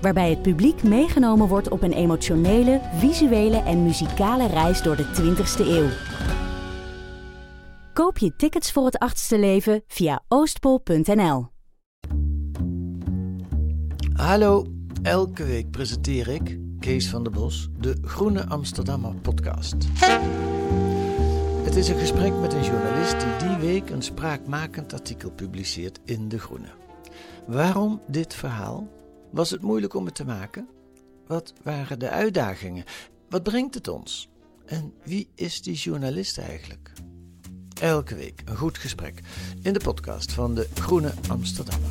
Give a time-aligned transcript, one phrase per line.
[0.00, 5.66] Waarbij het publiek meegenomen wordt op een emotionele, visuele en muzikale reis door de 20ste
[5.66, 5.88] eeuw.
[7.92, 11.46] Koop je tickets voor het achtste leven via oostpol.nl.
[14.12, 14.66] Hallo,
[15.02, 19.76] elke week presenteer ik, Kees van der Bos, de Groene Amsterdammer podcast.
[21.64, 26.28] Het is een gesprek met een journalist die die week een spraakmakend artikel publiceert in
[26.28, 26.68] De Groene.
[27.46, 28.99] Waarom dit verhaal?
[29.30, 30.68] Was het moeilijk om het te maken?
[31.26, 32.84] Wat waren de uitdagingen?
[33.28, 34.28] Wat brengt het ons?
[34.66, 36.92] En wie is die journalist eigenlijk?
[37.80, 39.20] Elke week een goed gesprek
[39.62, 41.90] in de podcast van de Groene Amsterdammer.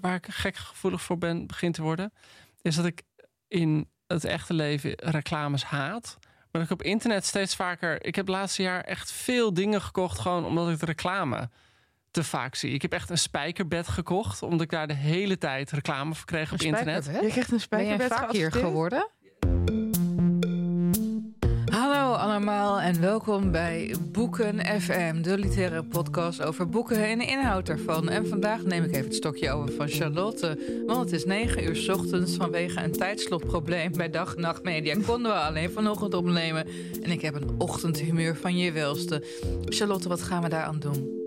[0.00, 2.12] Waar ik gek gevoelig voor ben, begint te worden,
[2.62, 3.02] is dat ik
[3.48, 6.16] in het echte leven reclames haat.
[6.20, 8.04] Maar dat ik op internet steeds vaker.
[8.04, 11.50] Ik heb het laatste jaar echt veel dingen gekocht, gewoon omdat ik de reclame
[12.10, 12.72] te vaak zie.
[12.72, 16.52] Ik heb echt een spijkerbed gekocht, omdat ik daar de hele tijd reclame voor kreeg
[16.52, 17.04] op internet.
[17.04, 18.64] Je krijgt een Ben jij spijkerbed vaak hier geadverteerd?
[18.64, 19.08] geworden?
[22.26, 28.08] Allemaal en welkom bij Boeken FM, de literaire podcast over boeken en de inhoud ervan.
[28.08, 31.92] En vandaag neem ik even het stokje over van Charlotte, want het is 9 uur
[31.92, 34.94] ochtends vanwege een tijdslotprobleem bij Dag en Media.
[35.06, 36.66] Konden we alleen vanochtend opnemen
[37.02, 39.22] en ik heb een ochtendhumeur van je welste.
[39.64, 41.24] Charlotte, wat gaan we daaraan doen?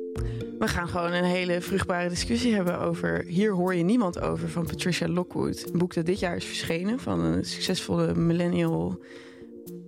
[0.59, 4.65] We gaan gewoon een hele vruchtbare discussie hebben over Hier hoor je niemand over van
[4.65, 5.65] Patricia Lockwood.
[5.71, 8.99] Een boek dat dit jaar is verschenen van een succesvolle millennial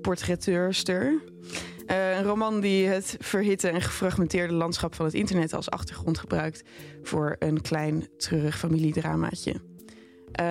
[0.01, 1.21] portretteurster.
[1.85, 6.63] Eh, een roman die het verhitte en gefragmenteerde landschap van het internet als achtergrond gebruikt
[7.03, 9.70] voor een klein treurig familiedramaatje.
[10.31, 10.45] Eh,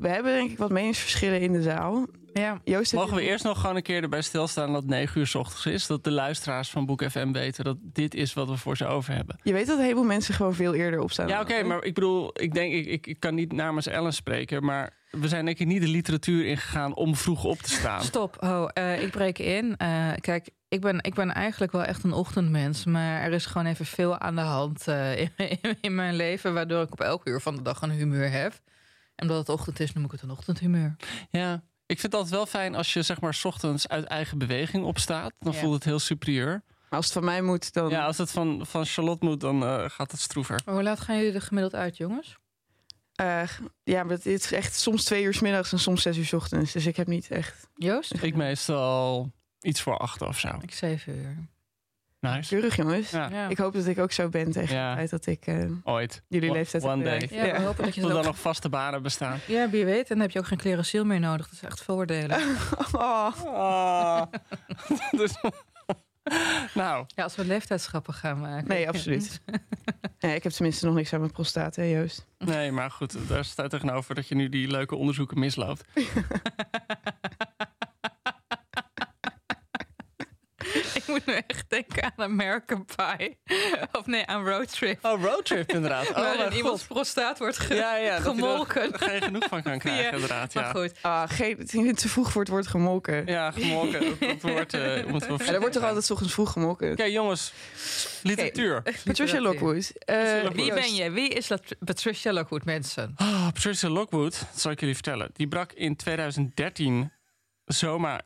[0.00, 2.06] we hebben denk ik wat meningsverschillen in de zaal.
[2.32, 5.20] Ja, Joost, Mogen we je- eerst nog gewoon een keer erbij stilstaan dat het 9
[5.20, 5.86] uur 's ochtends is?
[5.86, 9.14] Dat de luisteraars van Boek FM weten dat dit is wat we voor ze over
[9.14, 9.38] hebben.
[9.42, 11.28] Je weet dat een heleboel mensen gewoon veel eerder opstaan.
[11.28, 14.64] Ja, oké, maar ik bedoel, ik denk, ik, ik, ik kan niet namens Ellen spreken,
[14.64, 18.02] maar we zijn denk ik niet de literatuur ingegaan om vroeg op te staan.
[18.02, 19.76] Stop, ho, eh, ik breek in.
[19.76, 23.66] Eh, kijk, ik ben, ik ben eigenlijk wel echt een ochtendmens, maar er is gewoon
[23.66, 25.30] even veel aan de hand eh, in,
[25.62, 28.52] in, in mijn leven, waardoor ik op elk uur van de dag een humeur heb.
[29.14, 30.96] En omdat het ochtend is, noem ik het een ochtendhumeur.
[31.30, 31.52] Ja,
[31.86, 34.84] ik vind het altijd wel fijn als je zeg maar 's ochtends uit eigen beweging
[34.84, 35.32] opstaat.
[35.38, 35.58] Dan Ja.
[35.58, 36.62] voelt het heel superieur.
[36.88, 37.88] Maar als het van mij moet, dan...
[37.90, 40.60] Ja, als het van, van Charlotte moet, dan eh, gaat het stroever.
[40.64, 42.36] Maar hoe laat gaan jullie er gemiddeld uit, jongens?
[43.14, 43.42] Eh,
[43.84, 46.32] ja, maar het is echt soms twee uur 's middags en soms zes uur 's
[46.32, 46.72] ochtends.
[46.72, 48.22] Dus ik heb niet echt Joost?
[48.22, 50.48] Ik meestal iets voor acht of zo.
[50.60, 51.36] Ik zeven uur.
[52.30, 52.48] Nice.
[52.54, 53.10] keurig, jongens.
[53.10, 53.48] Ja.
[53.48, 54.90] Ik hoop dat ik ook zo ben tegen Ja.
[54.90, 56.22] de tijd dat ik eh, ooit.
[56.28, 57.28] jullie One- leeftijd one heb day.
[57.28, 57.50] bereikt.
[57.54, 58.24] Ja, we hopen dat je Tot dan ook...
[58.24, 59.38] nog vaste banen bestaan.
[59.46, 60.00] Ja, wie weet.
[60.02, 61.44] En dan heb je ook geen clerasiel meer nodig.
[61.48, 62.38] Dat is echt voordelen.
[62.92, 64.22] Oh, Ah.
[65.10, 65.34] Dus-
[66.74, 68.68] nou, Ja, als we leeftijdsgrappen gaan maken.
[68.68, 69.40] nee, absoluut.
[70.20, 72.26] nee, ik heb tenminste nog niks aan mijn prostaat, hè, Joost.
[72.38, 75.84] nee, maar goed, daar staat tegenover dat je nu die leuke onderzoeken misloopt.
[81.02, 83.38] Ik moet nu echt denken aan American Pie.
[83.98, 85.04] Of nee, aan Roadtrip.
[85.04, 86.08] Oh, roadtrip inderdaad.
[86.10, 88.98] Oh, waarin iemands prostaat wordt ge- Ja, ja, dat je er gemolken.
[88.98, 90.54] geen genoeg van kan krijgen, Ja, inderdaad.
[90.54, 90.92] Maar Ja, goed.
[91.00, 93.26] Ah, geen, te vroeg voor het woord gemolken.
[93.26, 94.00] ja gemolken.
[94.00, 96.90] Dat, dat wordt, eh moet wel Ja, er wordt toch altijd 's ochtends vroeg gemolken.
[96.92, 97.52] Oké, jongens.
[98.22, 98.82] Literatuur.
[99.04, 99.92] Patricia Lockwood.
[99.98, 100.48] eh.
[100.52, 101.10] Wie ben je?
[101.10, 103.12] Wie is dat Patricia Lockwood, mensen?
[103.16, 105.30] Ah, Patricia Lockwood, dat zal ik jullie vertellen.
[105.32, 107.12] Die brak in 2013
[107.64, 108.22] zomaar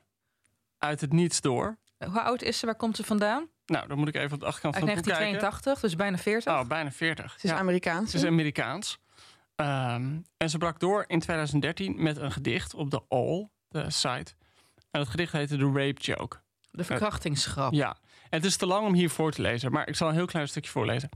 [0.79, 1.77] uit het niets door.
[1.99, 2.67] Hoe oud is ze?
[2.67, 3.49] Waar komt ze vandaan?
[3.67, 5.33] Nou, dan moet ik even op de achterkant Uit van het boek kijken.
[5.33, 6.53] 1982, dus bijna 40.
[6.53, 7.31] Oh, bijna 40.
[7.33, 7.59] Ze is Ja.
[7.59, 8.11] Amerikaans.
[8.11, 8.99] Ze is Amerikaans.
[9.57, 14.35] Ehm, en ze brak door in 2013 met een gedicht op de All, de site.
[14.91, 16.37] En dat gedicht heette The Rape Joke.
[16.71, 17.73] De verkrachtingsgrap.
[17.73, 17.89] Ja,
[18.23, 20.27] en het is te lang om hier voor te lezen, maar ik zal een heel
[20.27, 21.09] klein stukje voorlezen.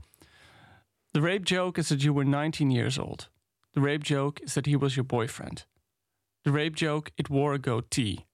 [1.11, 3.29] The rape joke is that you were 19 years old.
[3.71, 5.67] The rape joke is that he was your boyfriend.
[6.41, 8.25] The rape joke, it wore a goatee.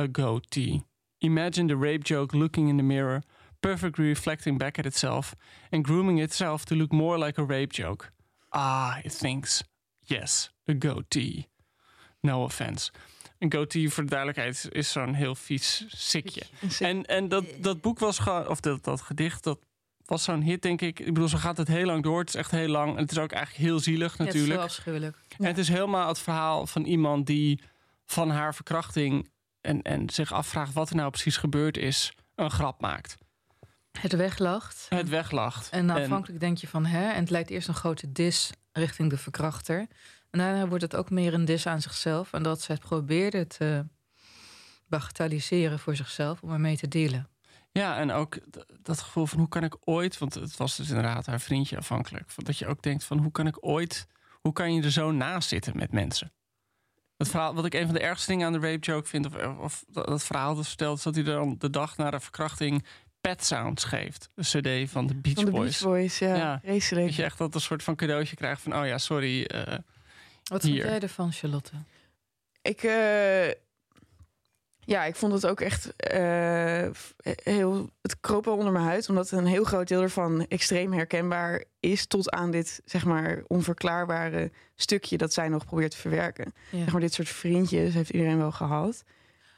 [0.00, 0.82] A goatee.
[1.24, 3.22] Imagine the rape joke looking in the mirror,
[3.60, 5.34] perfectly reflecting back at itself,
[5.70, 8.12] and grooming itself to look more like a rape joke.
[8.48, 9.62] Ah, it thinks.
[10.00, 11.48] Yes, a goatee.
[12.20, 12.90] No offense.
[13.38, 16.42] Een goatee, voor de duidelijkheid, is zo'n heel vies sikje.
[16.78, 19.58] En, en dat, dat boek was gewoon, of dat, dat gedicht, dat
[20.04, 20.98] was zo'n hit, denk ik.
[20.98, 22.18] Ik bedoel, zo gaat het heel lang door.
[22.18, 22.96] Het is echt heel lang.
[22.96, 24.60] En het is ook eigenlijk heel zielig, Ja, het is natuurlijk.
[24.60, 25.16] zo afschuwelijk.
[25.38, 27.60] En het is helemaal het verhaal van iemand die
[28.04, 29.32] van haar verkrachting
[29.64, 33.16] en, en zich afvraagt wat er nou precies gebeurd is, een grap maakt.
[34.00, 34.86] Het weglacht.
[34.88, 35.70] Het weglacht.
[35.70, 39.18] En aanvankelijk denk je van hè, en het lijkt eerst een grote dis richting de
[39.18, 39.78] verkrachter.
[40.30, 42.32] En daarna wordt het ook meer een dis aan zichzelf.
[42.32, 43.86] En dat ze het probeerde te
[44.86, 47.28] bagatelliseren voor zichzelf om ermee te dealen.
[47.72, 48.38] Ja, en ook
[48.82, 52.30] dat gevoel van hoe kan ik ooit, want het was dus inderdaad haar vriendje afhankelijk,
[52.30, 54.06] van dat je ook denkt van hoe kan ik ooit,
[54.40, 56.32] hoe kan je er zo naast zitten met mensen?
[57.24, 59.36] Het verhaal, wat ik een van de ergste dingen aan de rape joke vind, of,
[59.58, 62.84] of dat dat verhaal dat vertelt, is dat hij dan de dag na de verkrachting
[63.20, 64.30] Pet Sounds geeft.
[64.34, 65.78] Een cd van de Beach Van de Boys.
[65.80, 66.34] Beach Boys, ja.
[66.34, 66.60] Ja.
[66.62, 67.06] Vreselijk.
[67.06, 69.44] Dat je echt dat een soort van cadeautje krijgt van, oh ja, sorry.
[69.44, 69.78] eh,
[70.44, 70.72] Wat Hier.
[70.74, 71.72] vind jij ervan, Charlotte?
[72.62, 73.46] Ik, eh,
[74.84, 76.86] ja, ik vond het ook echt eh,
[77.24, 77.90] heel.
[78.02, 82.06] Het kroop wel onder mijn huid, omdat een heel groot deel ervan extreem herkenbaar is.
[82.06, 86.52] Tot aan dit, zeg maar, onverklaarbare stukje dat zij nog probeert te verwerken.
[86.70, 86.78] Ja.
[86.78, 89.04] Zeg maar, dit soort vriendjes heeft iedereen wel gehad.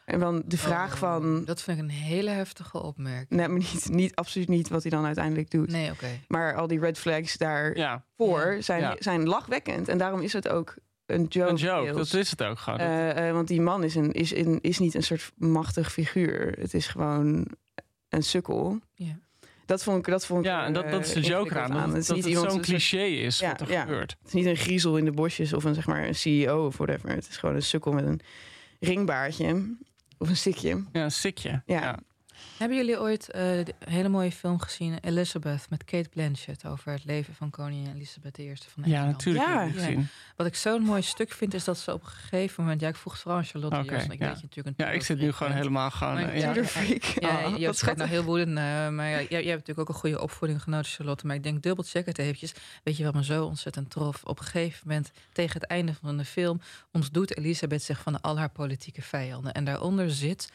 [0.05, 1.45] En dan de vraag Oh, van.
[1.45, 3.31] Dat vind ik een hele heftige opmerking.
[3.31, 5.71] Nee, maar niet, niet, absoluut niet wat hij dan uiteindelijk doet.
[5.71, 6.07] Nee, oké.
[6.29, 8.97] Maar al die red flags daarvoor ja, zijn, Ja.
[8.99, 9.89] zijn lachwekkend.
[9.89, 10.75] En daarom is het ook
[11.07, 11.51] een joke.
[11.51, 12.11] een joke, deels.
[12.11, 12.79] dat is het ook gewoon.
[12.79, 16.57] Eh, eh, want die man is, een, is, een, is niet een soort machtig figuur.
[16.59, 17.47] Het is gewoon
[18.09, 18.79] een sukkel.
[18.95, 19.19] Ja.
[19.67, 20.05] Dat vond ik.
[20.05, 21.89] Dat vond ik ja, en dat, dat is de eh, joke ingewikkeld aan.
[21.89, 23.81] Dat, Het is dat iemand zo'n cliché is Ja, wat er ja.
[23.81, 24.11] gebeurt.
[24.19, 26.77] Het is niet een griezel in de bosjes of een, zeg maar, een CEO of
[26.77, 27.11] whatever.
[27.11, 28.21] Het is gewoon een sukkel met een
[28.81, 29.77] ringbaardje.
[30.19, 30.85] Of een stikje.
[30.93, 31.63] Ja, een sikje.
[31.67, 31.81] Ja.
[31.81, 31.99] ja.
[32.59, 37.05] Hebben jullie ooit eh, de hele mooie film gezien, Elizabeth, met Kate Blanchett, over het
[37.05, 39.11] leven van koningin Elizabeth I van Ja, Engeland?
[39.13, 39.47] natuurlijk.
[39.47, 39.69] Ja.
[39.69, 40.09] gezien.
[40.37, 42.81] Wat ik zo'n mooi stuk vind, is dat ze op een gegeven moment...
[42.81, 43.77] Ja, ik vroeg het vooral aan Charlotte.
[43.77, 44.27] Joost, ik ja.
[44.27, 46.19] weet je natuurlijk een Ja, ik zit nu gewoon helemaal gewoon.
[46.19, 46.65] Eh, ja.
[46.65, 47.03] Freak.
[47.03, 47.97] Ja, Oh, je schattig.
[47.97, 51.27] nou heel woedend, naar, maar ja, jij hebt natuurlijk ook een goede opvoeding genoten, Charlotte.
[51.27, 52.53] Maar ik denk, dubbel check het eventjes.
[52.83, 54.23] Weet je wat me zo ontzettend trof?
[54.25, 56.61] Op een gegeven moment, tegen het einde van de film...
[56.93, 59.53] ontdoet Elisabeth zich van al haar politieke vijanden.
[59.53, 60.53] En daaronder zit...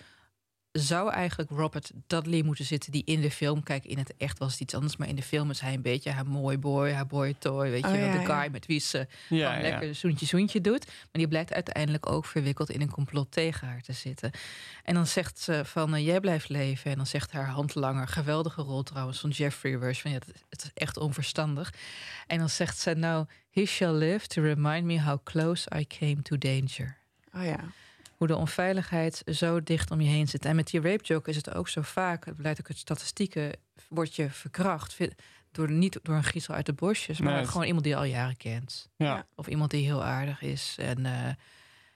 [0.72, 3.64] Zou eigenlijk Robert Dudley moeten zitten die in de film...
[3.64, 4.98] Kijk, in het echt was het iets anders...
[4.98, 7.70] maar in de film is hij een beetje haar mooi boy, haar boy toy...
[7.70, 8.50] weet je Oh, wel, ja, de guy ja.
[8.50, 9.70] met wie ze Ja, gewoon ja.
[9.70, 10.86] lekker zoentje zoentje doet.
[10.86, 14.32] Maar die blijkt uiteindelijk ook verwikkeld in een complot tegen haar te zitten.
[14.84, 16.92] En dan zegt ze van, eh, jij blijft leven.
[16.92, 20.02] En dan zegt haar handlanger, geweldige rol trouwens van Jeffrey Rush...
[20.02, 21.74] van ja, het, het is echt onverstandig.
[22.28, 26.22] En dan zegt ze, nou, he shall live to remind me how close I came
[26.22, 26.98] to danger.
[27.34, 27.60] Oh ja.
[28.22, 30.46] Hoe de onveiligheid zo dicht om je heen zit.
[30.46, 33.52] En met die rape joke is het ook zo vaak, het blijkt ook uit statistieken...
[33.90, 34.98] word je verkracht,
[35.52, 37.20] door, niet door een griezel uit de bosjes...
[37.20, 38.90] maar Nee, het- gewoon iemand die je al jaren kent.
[38.96, 39.26] Ja.
[39.36, 40.76] Of iemand die heel aardig is.
[40.80, 41.34] En eh,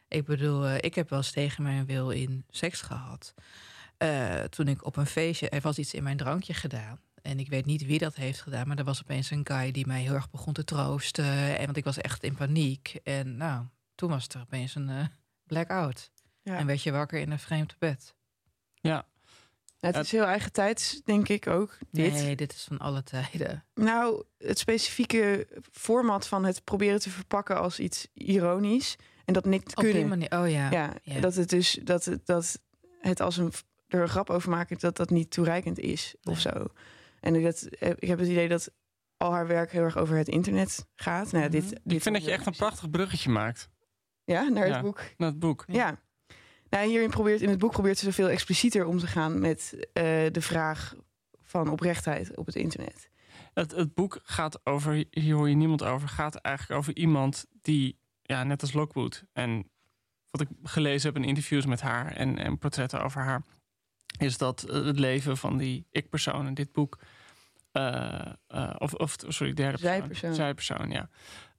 [0.07, 3.33] ik bedoel, eh, ik heb wel eens tegen mijn wil in seks gehad.
[3.97, 6.99] Eh, toen ik op een feestje, er was iets in mijn drankje gedaan.
[7.21, 9.87] En ik weet niet wie dat heeft gedaan, maar er was opeens een guy die
[9.87, 11.57] mij heel erg begon te troosten.
[11.57, 12.99] En want ik was echt in paniek.
[13.03, 13.65] En nou,
[13.95, 15.09] toen was er opeens een
[15.47, 16.11] blackout.
[16.45, 16.57] Ja.
[16.57, 18.15] En werd je wakker in een vreemd bed.
[18.75, 19.05] ja.
[19.79, 21.77] Het is heel eigen tijds, denk ik ook.
[21.91, 22.11] Dit.
[22.13, 23.65] Nee, dit is van alle tijden.
[23.73, 28.95] Nou, het specifieke format van het proberen te verpakken als iets ironisch.
[29.25, 30.07] En dat niet Op die kunnen.
[30.09, 30.71] manier, oh ja.
[30.71, 31.19] Ja, ja.
[31.19, 32.61] dat het dus dat het, dat
[32.99, 33.51] het als een
[33.87, 36.67] er een grap over maken dat dat niet toereikend is of zo.
[37.19, 38.71] En dat, eh, ik heb het idee dat
[39.17, 41.31] al haar werk heel erg over het internet gaat.
[41.31, 41.73] Nou, dit, Mhm.
[41.83, 43.69] dit Ik vind dat je echt een prachtig bruggetje maakt
[44.23, 44.81] Ja, naar het Ja.
[44.81, 45.01] boek.
[45.17, 45.63] naar het boek.
[45.67, 45.99] Ja.
[46.75, 50.03] Nou, hierin probeert in het boek probeert ze veel explicieter om te gaan met eh,
[50.31, 50.95] de vraag
[51.43, 53.09] van oprechtheid op het internet.
[53.53, 57.99] Het, het boek gaat over, hier hoor je niemand over, gaat eigenlijk over iemand die,
[58.21, 59.23] ja, net als Lockwood.
[59.33, 59.69] En
[60.31, 63.43] wat ik gelezen heb in interviews met haar en, en portretten over haar,
[64.17, 66.99] is dat eh, het leven van die ik-persoon in dit boek,
[67.71, 69.97] eh, eh, of, of sorry, derde persoon.
[69.97, 70.33] Zijpersoon.
[70.33, 71.09] Zijpersoon, ja.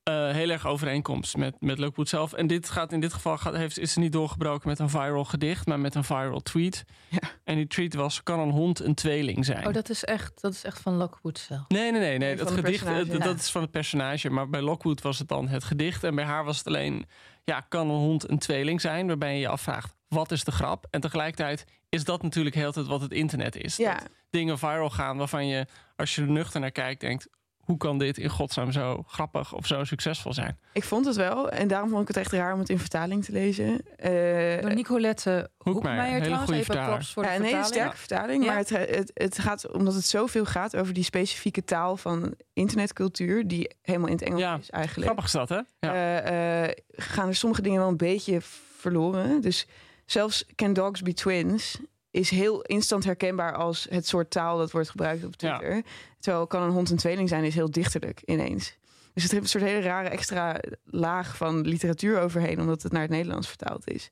[0.06, 2.32] Eh, heel erg overeenkomst met, met Lockwood zelf.
[2.32, 5.24] En dit gaat in dit geval gaat, heeft, is ze niet doorgebroken met een viral
[5.24, 6.84] gedicht, maar met een viral tweet.
[7.08, 7.18] Ja.
[7.44, 9.66] En die tweet was: kan een hond een tweeling zijn?
[9.66, 11.68] Oh, dat is echt, dat is echt van Lockwood zelf.
[11.68, 12.18] Nee, nee, nee.
[12.18, 12.36] nee.
[12.36, 13.18] Dat het gedicht, eh, ja.
[13.18, 14.30] dat is van het personage.
[14.30, 16.04] Maar bij Lockwood was het dan het gedicht.
[16.04, 17.06] En bij haar was het alleen,
[17.44, 19.06] ja, kan een hond een tweeling zijn?
[19.06, 20.86] Waarbij je je afvraagt, wat is de grap?
[20.90, 23.76] En tegelijkertijd is dat natuurlijk heel tijd wat het internet is.
[23.76, 23.94] Ja.
[23.94, 27.28] Dat dingen viral gaan waarvan je, als je er nuchter naar kijkt, denkt...
[27.66, 30.58] hoe kan dit in godsnaam zo grappig of zo succesvol zijn?
[30.72, 31.50] Ik vond het wel.
[31.50, 33.80] En daarom vond ik het echt raar om het in vertaling te lezen.
[33.96, 36.50] Eh, Door Nicolette Hoekmeijer, trouwens.
[36.50, 36.90] Even vertaler.
[36.90, 38.46] props voor de ja, een hele sterke vertaling.
[38.46, 43.48] Maar het, het, het gaat omdat het zoveel gaat over die specifieke taal van internetcultuur.
[43.48, 45.04] Die helemaal in het Engels Ja, is eigenlijk.
[45.10, 45.60] Grappig is dat, hè?
[45.88, 45.94] Ja.
[46.20, 48.38] eh, eh, gaan er sommige dingen wel een beetje
[48.76, 49.40] verloren.
[49.40, 49.66] Dus
[50.04, 51.78] zelfs Can Dogs Be Twins
[52.16, 55.58] is heel instant herkenbaar als het soort taal dat wordt gebruikt op Ja.
[55.58, 55.82] Twitter.
[56.18, 58.78] Terwijl kan een hond een tweeling zijn is heel dichterlijk ineens.
[59.12, 63.02] Dus het heeft een soort hele rare extra laag van literatuur overheen, omdat het naar
[63.02, 64.10] het Nederlands vertaald is.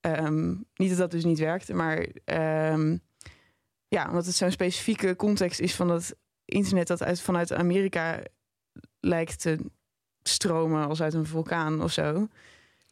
[0.00, 2.96] Ehm, niet dat dat dus niet werkte, maar ehm,
[3.88, 8.20] ja, omdat het zo'n specifieke context is van dat internet dat uit, vanuit Amerika
[9.00, 9.58] lijkt te
[10.22, 12.28] stromen als uit een vulkaan of zo.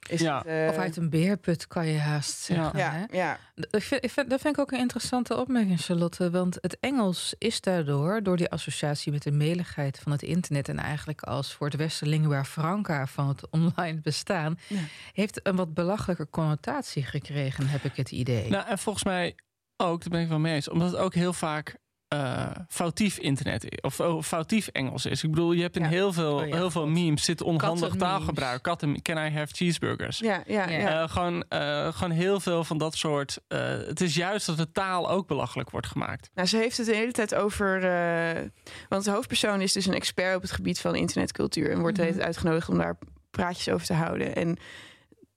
[0.08, 0.38] Is Ja.
[0.38, 2.78] het, eh, Of uit een beerput kan je haast zeggen.
[2.78, 3.16] ja, hè?
[3.18, 3.38] ja,
[3.70, 6.30] Ik vind, ik vind- dat vind ik ook een interessante opmerking, Charlotte.
[6.30, 10.68] Want het Engels is daardoor, door die associatie met de meligheid van het internet...
[10.68, 14.58] en eigenlijk als voor het Westen lingua franca van het online bestaan...
[14.66, 14.78] Ja.
[15.12, 18.50] heeft een wat belachelijke connotatie gekregen, heb ik het idee.
[18.50, 19.34] Nou, en volgens mij
[19.76, 21.76] ook, daar ben ik wel mee eens, omdat het ook heel vaak
[22.08, 25.22] eh, foutief internet of oh, foutief Engels is.
[25.22, 25.88] Ik bedoel, je hebt in Ja.
[25.88, 28.62] heel veel, Oh ja, heel veel memes zit onhandig taalgebruik.
[28.62, 30.18] Katten, can I have cheeseburgers?
[30.18, 31.02] ja, ja, Ja.
[31.02, 33.38] Eh, gewoon, eh, gewoon heel veel van dat soort.
[33.48, 36.30] eh, het is juist dat de taal ook belachelijk wordt gemaakt.
[36.34, 37.84] Nou, ze heeft het de hele tijd over.
[37.84, 38.42] eh,
[38.88, 41.70] want de hoofdpersoon is dus een expert op het gebied van internetcultuur.
[41.70, 42.98] En wordt de hele tijd uitgenodigd om daar
[43.30, 44.34] praatjes over te houden.
[44.36, 44.56] En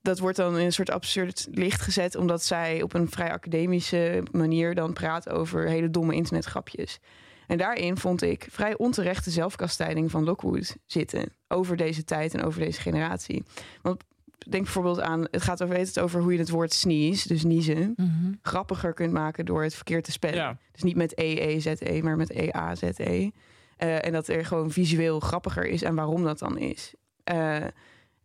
[0.01, 4.23] dat wordt dan in een soort absurd licht gezet, omdat zij op een vrij academische
[4.31, 6.99] manier dan praat over hele domme internetgrapjes.
[7.47, 11.33] En daarin vond ik vrij onterechte zelfkastijding van Lockwood zitten.
[11.47, 13.43] Over deze tijd en over deze generatie.
[13.81, 14.03] Want
[14.49, 17.93] denk bijvoorbeeld aan, het gaat over, het over hoe je het woord sneeze, dus niezen,
[17.95, 18.33] Mhm.
[18.41, 20.35] grappiger kunt maken door het verkeerd te spellen.
[20.37, 23.29] Ja, Dus niet met E-E-Z-E, maar met E-A-Z-E.
[23.77, 26.93] Eh, en dat er gewoon visueel grappiger is en waarom dat dan is.
[27.23, 27.55] Eh,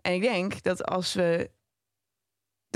[0.00, 1.50] en ik denk dat als we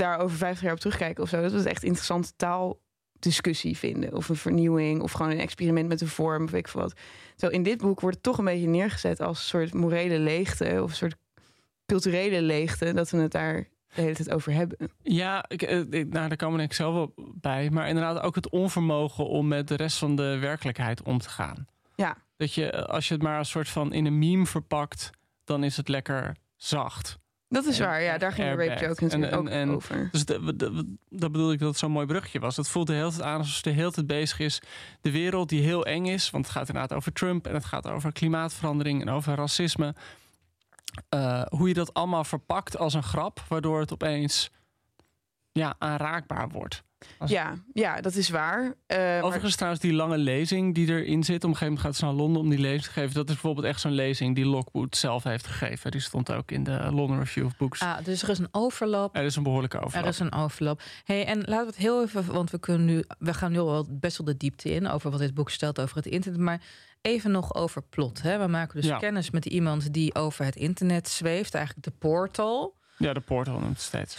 [0.01, 4.13] daar over 50 jaar op terugkijken of zo, dat we het echt interessante taaldiscussie vinden.
[4.15, 6.93] Of een vernieuwing, of gewoon een experiment met de vorm, of weet ik veel wat.
[7.35, 10.79] Terwijl in dit boek wordt het toch een beetje neergezet als een soort morele leegte,
[10.83, 11.15] of een soort
[11.85, 14.77] culturele leegte, dat we het daar de hele tijd over hebben.
[15.01, 17.69] ja ik, eh, ik- nou, daar komen ik zelf wel bij.
[17.69, 21.65] Maar inderdaad ook het onvermogen om met de rest van de werkelijkheid om te gaan.
[21.95, 22.17] Ja.
[22.37, 25.09] Dat je, eh, als je het maar een soort van in een meme verpakt,
[25.43, 27.17] dan is het lekker zacht.
[27.51, 30.09] Dat is waar, ja, daar ging de rape joke natuurlijk En- ook en- over.
[30.11, 30.25] Dus
[31.09, 32.57] dat bedoel ik dat het zo'n mooi brugje was.
[32.57, 34.61] Het voelt de hele tijd aan alsof ze de hele tijd bezig is.
[35.01, 36.29] De wereld die heel eng is.
[36.29, 37.47] Want het gaat inderdaad over Trump.
[37.47, 39.95] En het gaat over klimaatverandering en over racisme.
[41.09, 43.43] Eh, hoe je dat allemaal verpakt als een grap.
[43.47, 44.51] Waardoor het opeens
[45.51, 46.83] ja, aanraakbaar wordt.
[47.17, 48.73] Als- Ja, ja, dat is waar.
[48.87, 51.35] Eh, maar- Overigens trouwens die lange lezing die erin zit.
[51.43, 53.13] Op een gegeven moment gaat ze naar Londen om die lezing te geven.
[53.13, 55.91] Dat is bijvoorbeeld echt zo'n lezing die Lockwood zelf heeft gegeven.
[55.91, 57.79] Die stond ook in de London Review of Books.
[57.81, 60.03] Ah, dus er is een overlap Er is een behoorlijke overlap.
[60.03, 60.81] Er is een overlap.
[61.03, 63.71] Hey, en laten we het heel even, want we kunnen nu, we gaan nu al
[63.71, 66.61] wel best wel de diepte in over wat dit boek stelt over het internet, maar
[67.01, 68.21] even nog over plot.
[68.21, 68.37] Hè?
[68.39, 68.97] We maken dus Ja.
[68.97, 73.73] kennis met iemand die over het internet zweeft, eigenlijk de portal, Ja, de Portal noemt
[73.73, 74.15] het steeds.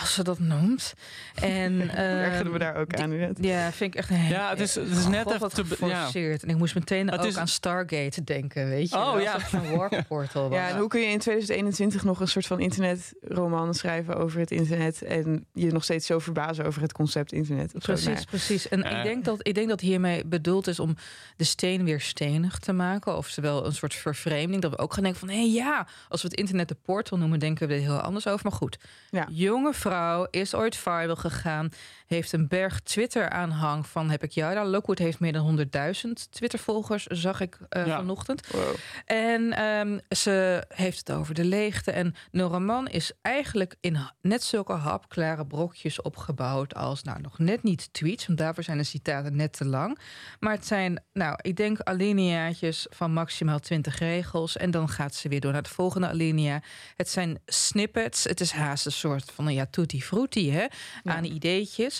[0.00, 0.94] als ze dat noemt.
[1.34, 3.34] En ergeren we ehm, daar ook aan.
[3.40, 5.98] Ja, vind ik echt een Ja, het is- het is net God, even te ja.
[5.98, 6.42] geforceerd.
[6.42, 8.96] En ik moest meteen Het ook is- aan Stargate denken, weet je.
[8.96, 9.36] Oh, ja.
[9.52, 10.58] een warp portal was.
[10.58, 14.50] Ja, en hoe kun je in 2021 nog een soort van internetroman schrijven over het
[14.50, 17.74] internet en je nog steeds zo verbazen over het concept internet?
[17.74, 17.92] Of zo?
[17.92, 18.68] Precies, Nou, precies.
[18.68, 18.98] En Eh.
[18.98, 20.96] ik, denk dat, ik denk dat hiermee bedoeld is om
[21.36, 23.16] de steen weer stenig te maken.
[23.16, 24.62] Oftewel een soort vervreemding.
[24.62, 27.18] Dat we ook gaan denken van, hé hey, ja, als we het internet de portal
[27.18, 28.40] noemen, denken we er heel anders over.
[28.48, 28.78] Maar goed,
[29.10, 29.26] Ja.
[29.30, 31.68] jonge vrouw is ooit viral gegaan.
[32.06, 34.66] Heeft een berg Twitter-aanhang van heb ik jou daar.
[34.66, 37.96] Lockwood heeft meer dan 100.000 Twitter-volgers, zag ik eh, Ja.
[37.96, 38.46] vanochtend.
[38.46, 38.74] wow.
[39.04, 41.90] En ehm, ze heeft het over de leegte.
[41.90, 47.62] En de roman is eigenlijk in net zulke hapklare brokjes opgebouwd als, nou, nog net
[47.62, 49.98] niet tweets, want daarvoor zijn de citaten net te lang.
[50.40, 54.56] Maar het zijn, nou, ik denk alineaatjes van maximaal 20 regels.
[54.56, 56.62] En dan gaat ze weer door naar de volgende alinea.
[56.96, 58.24] Het zijn snippets.
[58.24, 60.66] Het is haast een soort van, ja, tutti frutti, hè,
[61.04, 61.93] aan ideetjes.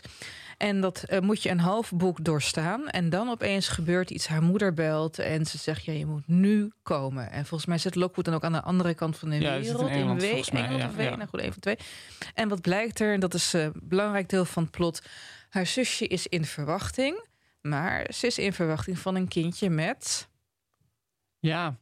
[0.58, 2.88] En dat eh, moet je een half boek doorstaan.
[2.88, 4.26] En dan opeens gebeurt iets.
[4.26, 7.30] Haar moeder belt en ze zegt: ja, je moet nu komen.
[7.30, 9.66] En volgens mij zit Lockwood dan ook aan de andere kant van de Ja, zit
[9.66, 9.90] in wereld.
[9.90, 11.16] Engeland, W- volgens mij, Engeland ja, of ja.
[11.16, 11.76] nou goed, even twee.
[12.34, 15.02] En wat blijkt er, en dat is eh, een belangrijk deel van het plot.
[15.48, 17.26] Haar zusje is in verwachting.
[17.60, 20.28] Maar ze is in verwachting van een kindje met.
[21.38, 21.76] Ja,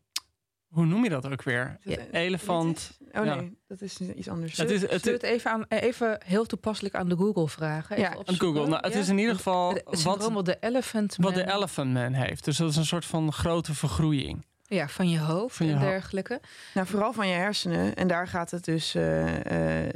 [0.73, 1.77] hoe noem je dat ook weer?
[1.83, 1.97] Ja.
[2.13, 2.91] Elefant.
[3.13, 3.35] Oh Ja.
[3.35, 4.57] nee, dat is iets anders.
[4.57, 7.97] Het is, het, Zullen even, aan, even heel toepasselijk aan de Google vragen?
[7.97, 8.67] Even Ja, aan Google.
[8.67, 8.99] Nou, het Ja?
[8.99, 12.45] is in ieder geval Het wat, wat de elephant wat de man- Elephant Man heeft.
[12.45, 14.45] Dus dat is een soort van grote vergroeiing.
[14.63, 16.41] Ja, van je hoofd Van je en ho- dergelijke.
[16.75, 17.95] Nou, vooral van je hersenen.
[17.95, 18.95] En daar gaat het dus...
[18.95, 19.95] eh, eh,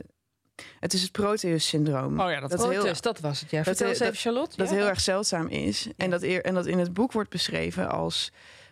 [0.80, 2.20] het is het Proteus-syndroom.
[2.20, 3.50] Oh ja, dat, Dat heel- dat was het.
[3.50, 3.56] Ja.
[3.56, 4.56] dat- Vertel eens dat- even, Charlotte.
[4.56, 4.74] Dat Ja.
[4.74, 5.88] heel erg zeldzaam is.
[5.96, 8.65] En dat, en dat in het boek wordt beschreven als eh, eh,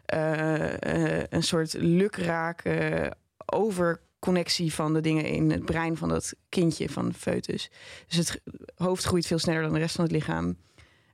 [1.29, 3.13] een soort lukrake
[3.47, 7.71] overconnectie van de dingen in het brein van dat kindje, van de foetus.
[8.07, 8.41] Dus het
[8.75, 10.57] hoofd groeit veel sneller dan de rest van het lichaam.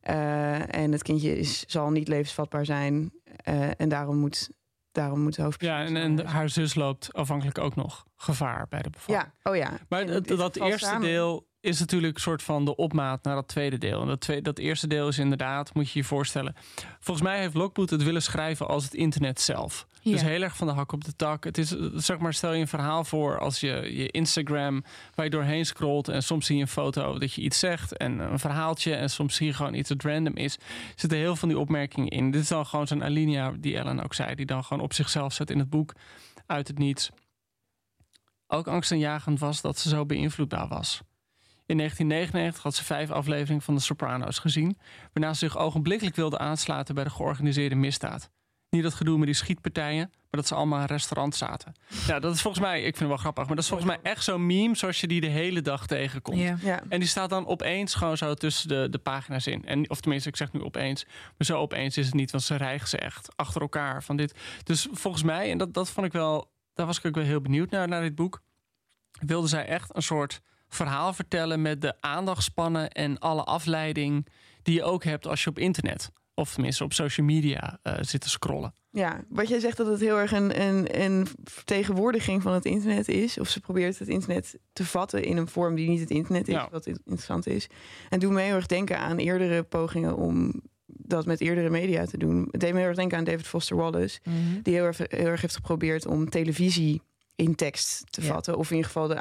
[0.01, 3.13] Eh, en het kindje is, zal niet levensvatbaar zijn.
[3.37, 4.51] Eh, en daarom moet,
[4.93, 5.77] daarom moet de hoofdpersoon...
[5.77, 9.25] ja, en, en haar zus loopt afhankelijk ook nog gevaar bij de bevalling.
[9.43, 9.79] Ja, oh ja.
[9.89, 11.09] Maar dat, eerste samen.
[11.09, 14.01] deel is natuurlijk een soort van de opmaat naar dat tweede deel.
[14.01, 16.55] En dat, tweede, dat eerste deel is inderdaad, moet je je voorstellen.
[17.01, 19.87] Volgens mij heeft Lockwood het willen schrijven als het internet zelf.
[20.03, 20.13] Ja.
[20.13, 21.45] Dus heel erg van de hak op de tak.
[21.45, 25.31] Het is, zeg maar, stel je een verhaal voor als je je Instagram waar je
[25.31, 28.95] doorheen scrolt en soms zie je een foto dat je iets zegt en een verhaaltje
[28.95, 30.55] en soms zie je gewoon iets dat random is.
[30.55, 30.61] Er
[30.97, 32.31] zitten heel veel van die opmerkingen in.
[32.31, 35.33] Dit is dan gewoon zo'n alinea die Ellen ook zei, die dan gewoon op zichzelf
[35.33, 35.95] zet in het boek
[36.47, 37.11] uit het niets.
[38.47, 41.01] Ook angstaanjagend was dat ze zo beïnvloedbaar was.
[41.71, 44.79] In 1999 had ze vijf afleveringen van The Sopranos gezien,
[45.13, 48.31] waarna ze zich ogenblikkelijk wilde aansluiten bij de georganiseerde misdaad.
[48.71, 51.75] Niet dat gedoe met die schietpartijen, maar dat ze allemaal in een restaurant zaten.
[52.07, 53.99] Ja, dat is volgens mij, ik vind het wel grappig, maar dat is volgens mij
[54.03, 56.39] echt zo'n meme zoals je die de hele dag tegenkomt.
[56.39, 56.57] Ja.
[56.63, 56.83] Ja.
[56.89, 59.67] En die staat dan opeens gewoon zo tussen de, de pagina's in.
[59.67, 61.05] En, of tenminste, ik zeg nu opeens.
[61.05, 64.35] Maar zo opeens is het niet, want ze rijgen ze echt achter elkaar van dit.
[64.65, 67.41] Dus volgens mij, en dat, dat vond ik wel, daar was ik ook wel heel
[67.41, 68.43] benieuwd naar, naar dit boek.
[69.11, 70.41] Wilde zij echt een soort
[70.75, 74.27] verhaal vertellen met de aandachtspannen en alle afleiding
[74.63, 78.21] die je ook hebt als je op internet, of tenminste op social media eh, zit
[78.21, 78.75] te scrollen.
[78.93, 83.09] Ja, wat jij zegt dat het heel erg een, een, een vertegenwoordiging van het internet
[83.09, 83.39] is.
[83.39, 86.55] Of ze probeert het internet te vatten in een vorm die niet het internet is,
[86.55, 86.69] Ja.
[86.71, 87.67] wat in- interessant is.
[88.09, 92.19] En doet me heel erg denken aan eerdere pogingen om dat met eerdere media te
[92.19, 92.49] doen.
[92.51, 94.37] Het deed me heel erg denken aan David Foster Wallace, Mhm.
[94.63, 97.03] die heel erg, heel erg heeft geprobeerd om televisie
[97.37, 98.27] in tekst te Ja.
[98.33, 98.57] vatten.
[98.57, 99.19] Of in ieder geval de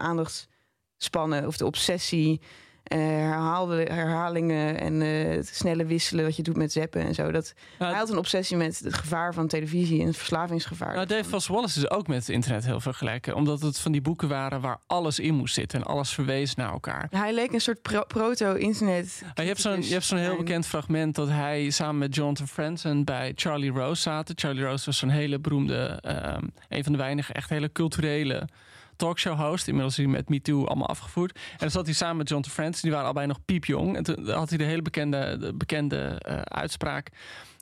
[1.03, 2.41] aandachtspannen of de obsessie.
[2.83, 7.31] herhaalde, herhalingen en eh, het snelle wisselen dat je doet met zeppen en zo.
[7.31, 10.93] Dat, Nou, hij had een obsessie met het gevaar van televisie en het verslavingsgevaar.
[10.93, 13.35] Nou, Dave Foster Wallace is ook met het internet heel vergelijken.
[13.35, 16.71] Omdat het van die boeken waren waar alles in moest zitten en alles verwees naar
[16.71, 17.07] elkaar.
[17.09, 19.19] Hij leek een soort pro- proto-internet.
[19.21, 22.47] Nou, je hebt zo'n je hebt zo'n heel bekend fragment dat hij samen met Jonathan
[22.47, 24.37] Franzen bij Charlie Rose zaten.
[24.37, 28.47] Charlie Rose was zo'n hele beroemde, ehm, een van de weinige echt hele culturele
[28.99, 29.67] talkshow host.
[29.67, 31.35] Inmiddels is hij met Me Too allemaal afgevoerd.
[31.35, 33.95] En dan zat hij samen met Jonathan Franzen, die waren allebei nog piepjong.
[33.95, 37.09] En toen had hij de hele bekende, de bekende eh, uitspraak.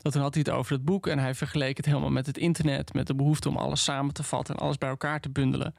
[0.02, 2.38] Dat toen had hij het over het boek en hij vergeleek het helemaal met het
[2.38, 5.76] internet, met de behoefte om alles samen te vatten en alles bij elkaar te bundelen.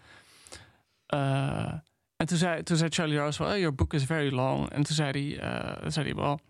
[1.06, 1.72] Eh,
[2.16, 4.70] en toen zei, toen zei Charlie Rose wel, oh, your book is very long.
[4.70, 6.40] En toen zei hij, eh, zei hij wel,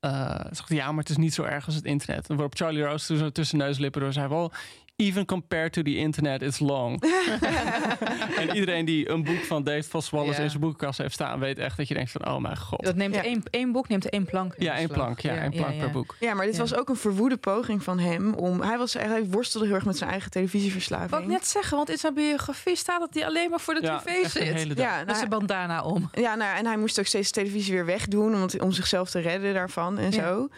[0.00, 2.28] hij, ja, maar het is niet zo erg als het internet.
[2.28, 4.52] En waarop Charlie Rose toen tussen neus en lippen door zei, wel,
[4.96, 7.02] even compared to the internet, it's long.
[8.40, 10.42] en iedereen die een boek van Dave Foster Wallace Ja.
[10.44, 12.84] in zijn boekenkast heeft staan, weet echt dat je denkt van, oh mijn god.
[12.84, 13.22] Dat neemt Ja.
[13.22, 14.54] één, één boek neemt één plank.
[14.54, 15.78] in Ja, één plank, ja, één plank ja.
[15.80, 16.16] per boek.
[16.20, 16.60] Ja, maar dit Ja.
[16.60, 18.60] was ook een verwoede poging van hem om.
[18.60, 21.10] Hij, was, hij worstelde heel erg met zijn eigen televisieverslaving.
[21.10, 23.82] Wou ik net zeggen, want in zijn biografie staat dat hij alleen maar voor de
[23.82, 24.76] Ja, tv zit.
[24.78, 26.10] ja, Met nou, zijn bandana om.
[26.12, 29.20] ja nou, en hij moest ook steeds de televisie weer wegdoen om, om zichzelf te
[29.20, 30.22] redden daarvan en Ja.
[30.26, 30.48] zo.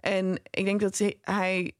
[0.00, 1.72] En ik denk dat hij- hij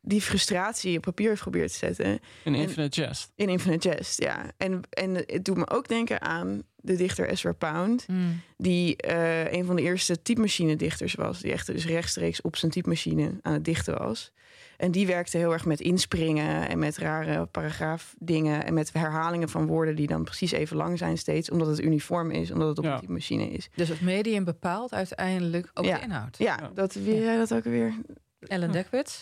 [0.00, 2.18] die frustratie op papier heeft geprobeerd te zetten.
[2.44, 3.32] In Infinite Jest.
[3.34, 4.44] In Infinite Jest, ja.
[4.56, 8.06] En, en het doet me ook denken aan de dichter Ezra Pound.
[8.08, 8.40] Mm.
[8.56, 11.40] Die eh, een van de eerste typemachine-dichters was.
[11.40, 14.32] Die echt dus rechtstreeks op zijn typemachine aan het dichten was.
[14.76, 18.64] En die werkte heel erg met inspringen en met rare paragraafdingen.
[18.64, 21.50] En met herhalingen van woorden die dan precies even lang zijn steeds.
[21.50, 22.92] Omdat het uniform is, omdat het op Ja.
[22.94, 23.68] een typemachine is.
[23.74, 25.96] Dus het medium bepaalt uiteindelijk ook Ja.
[25.98, 26.38] de inhoud.
[26.38, 26.70] Ja, Ja.
[26.74, 27.94] dat wie jij dat ook weer.
[28.46, 29.20] Ellen Dekwits.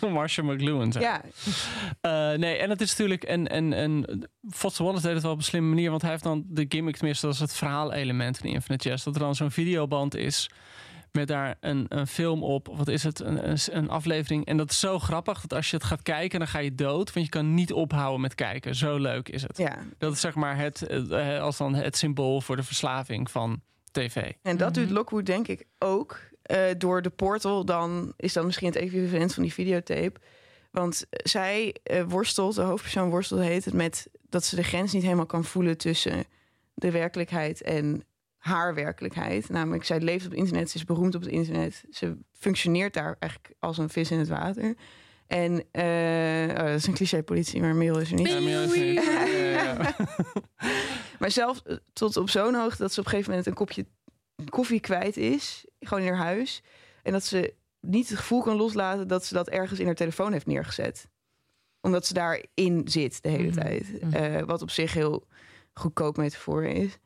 [0.00, 0.92] Marcia McLuhan.
[0.98, 1.22] Ja,
[2.00, 3.24] Eh, nee, en het is natuurlijk.
[3.24, 5.90] En, en, en Foster Wallace deed het wel op een slimme manier.
[5.90, 9.04] Want hij heeft dan de gimmick, tenminste, dat is het verhaalelement van Infinite Jest.
[9.04, 10.50] Dat er dan zo'n videoband is.
[11.12, 12.68] Met daar een, een film op.
[12.68, 13.20] Of wat is het?
[13.20, 14.46] Een, een, een aflevering.
[14.46, 17.12] En dat is zo grappig dat als je het gaat kijken, dan ga je dood.
[17.12, 18.74] Want je kan niet ophouden met kijken.
[18.74, 19.58] Zo leuk is het.
[19.58, 19.76] ja.
[19.98, 23.62] Dat is zeg maar het, eh, als dan het symbool voor de verslaving van
[23.92, 24.32] tv.
[24.42, 24.80] En dat Mhm.
[24.80, 26.18] doet Lockwood denk ik ook.
[26.46, 30.20] Eh, door de portal dan is dat misschien het equivalent van die videotape.
[30.70, 35.02] Want zij eh, worstelt, de hoofdpersoon worstelt heet het met dat ze de grens niet
[35.02, 36.24] helemaal kan voelen tussen
[36.74, 38.04] de werkelijkheid en
[38.36, 39.48] haar werkelijkheid.
[39.48, 41.84] Namelijk, zij leeft op het internet, ze is beroemd op het internet.
[41.90, 44.74] Ze functioneert daar eigenlijk als een vis in het water.
[45.26, 48.28] En eh, oh, dat is een cliché politie, maar Merel is er niet.
[48.28, 49.04] Ja, is niet.
[49.04, 49.96] Ja, ja, ja.
[51.18, 53.86] Maar zelfs eh, tot op zo'n hoogte dat ze op een gegeven moment een kopje
[54.44, 55.64] koffie kwijt is.
[55.80, 56.62] Gewoon in haar huis.
[57.02, 60.32] En dat ze niet het gevoel kan loslaten dat ze dat ergens in haar telefoon
[60.32, 61.08] heeft neergezet.
[61.80, 63.58] Omdat ze daarin zit de hele Mhm.
[63.60, 64.02] tijd.
[64.02, 64.14] Mhm.
[64.14, 65.26] Eh, wat op zich heel
[65.74, 66.98] goedkoop metafoor is.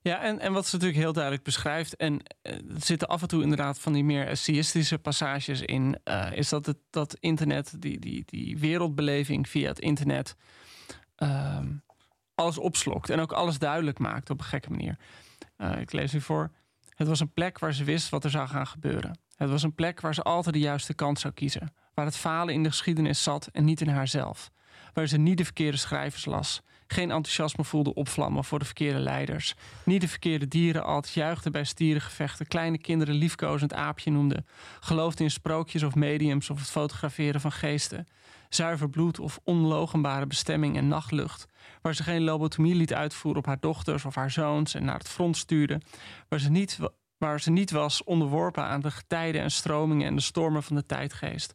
[0.00, 3.28] Ja, en, en wat ze natuurlijk heel duidelijk beschrijft, en eh, er zitten af en
[3.28, 7.98] toe inderdaad van die meer essayistische passages in, eh, is dat het dat internet, die,
[7.98, 10.36] die, die wereldbeleving via het internet,
[11.16, 11.72] ehm,
[12.34, 14.98] alles opslokt en ook alles duidelijk maakt op een gekke manier.
[15.80, 16.50] Ik lees u voor.
[16.94, 19.18] Het was een plek waar ze wist wat er zou gaan gebeuren.
[19.36, 21.74] Het was een plek waar ze altijd de juiste kant zou kiezen.
[21.94, 24.50] Waar het falen in de geschiedenis zat en niet in haarzelf.
[24.92, 26.62] Waar ze niet de verkeerde schrijvers las.
[26.86, 29.54] Geen enthousiasme voelde opvlammen voor de verkeerde leiders.
[29.84, 32.46] Niet de verkeerde dieren altijd juichten bij stierengevechten.
[32.46, 34.46] Kleine kinderen liefkozend aapje noemden.
[34.80, 38.06] Geloofde in sprookjes of mediums of het fotograferen van geesten.
[38.54, 41.46] Zuiver bloed of onlogenbare bestemming en nachtlucht.
[41.82, 45.08] Waar ze geen lobotomie liet uitvoeren op haar dochters of haar zoons en naar het
[45.08, 45.80] front stuurde.
[46.28, 50.14] Waar ze niet, wa- waar ze niet was onderworpen aan de getijden en stromingen en
[50.14, 51.54] de stormen van de tijdgeest.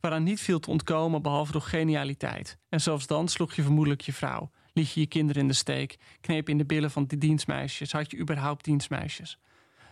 [0.00, 2.58] Waaraan niet viel te ontkomen behalve door genialiteit.
[2.68, 4.50] En zelfs dan sloeg je vermoedelijk je vrouw.
[4.72, 5.96] Liet je je kinderen in de steek.
[6.20, 7.92] Kneep in de billen van die dienstmeisjes.
[7.92, 9.38] Had je überhaupt dienstmeisjes?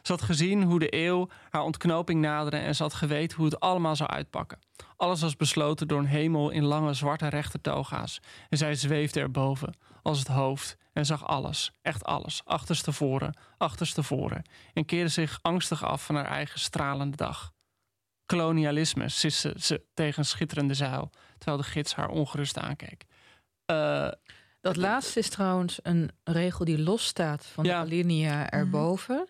[0.07, 3.61] Ze had gezien hoe de eeuw haar ontknoping naderde en ze had geweten hoe het
[3.61, 4.59] allemaal zou uitpakken.
[4.97, 8.21] Alles was besloten door een hemel in lange zwarte rechte toga's.
[8.49, 14.43] En zij zweefde erboven, als het hoofd, en zag alles, echt alles, achterstevoren, achterstevoren.
[14.73, 17.53] En keerde zich angstig af van haar eigen stralende dag.
[18.27, 23.05] Kolonialisme, siste ze tegen een schitterende zuil, terwijl de gids haar ongerust aankeek.
[23.65, 24.09] Eh,
[24.61, 27.71] Dat laatste is trouwens een regel die losstaat van Ja.
[27.71, 29.29] de alinea erboven.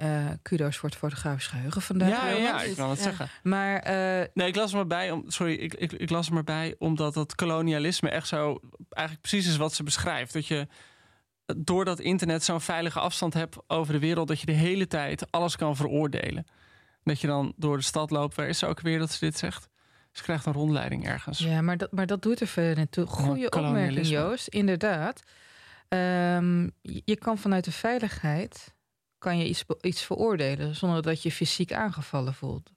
[0.00, 2.08] Eh kudo's voor het fotografisch geheugen vandaag.
[2.08, 3.04] ja, ja, ik kan het Ja.
[3.04, 3.28] zeggen.
[3.42, 5.10] Maar eh, Nee, ik las er maar bij.
[5.10, 9.28] Om, sorry, ik, ik, ik las er maar bij omdat dat kolonialisme echt zo eigenlijk
[9.28, 10.32] precies is wat ze beschrijft.
[10.32, 10.66] Dat je
[11.56, 15.56] doordat internet zo'n veilige afstand hebt over de wereld, dat je de hele tijd alles
[15.56, 16.44] kan veroordelen.
[17.04, 18.34] Dat je dan door de stad loopt.
[18.34, 19.68] Waar is ze ook weer dat ze dit zegt?
[20.12, 21.38] Ze krijgt een rondleiding ergens.
[21.38, 23.06] Ja, maar dat, maar dat doet er verder niet toe.
[23.06, 24.06] Goeie opmerking.
[24.06, 24.48] Joost.
[24.48, 25.22] Inderdaad.
[25.88, 28.74] Ehm, je kan vanuit de veiligheid
[29.20, 32.70] kan je iets, iets veroordelen zonder dat je fysiek aangevallen voelt.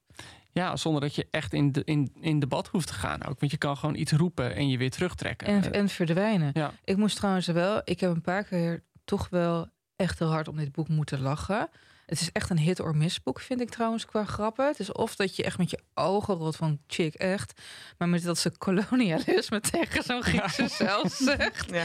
[0.52, 3.40] Ja, zonder dat je echt in, de, in, in debat hoeft te gaan ook.
[3.40, 5.48] Want je kan gewoon iets roepen en je weer terugtrekken.
[5.48, 6.52] En, en verdwijnen.
[6.54, 6.74] ja.
[6.84, 10.58] Ik moest trouwens wel, ik heb een paar keer toch wel echt heel hard om
[10.58, 11.70] dit boek moeten lachen.
[12.06, 14.68] Het is echt een hit or miss boek, vind ik trouwens, qua grappen.
[14.68, 17.62] Het is of dat je echt met je ogen rolt van chick, echt.
[17.98, 21.70] Maar met dat ze kolonialisme tegen zo'n Griekse zelf zegt.
[21.72, 21.84] Ja.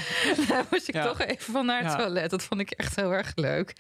[0.49, 1.07] Daar moest ik Ja.
[1.07, 2.31] toch even van naar het toilet.
[2.31, 3.73] Dat vond ik echt heel erg leuk.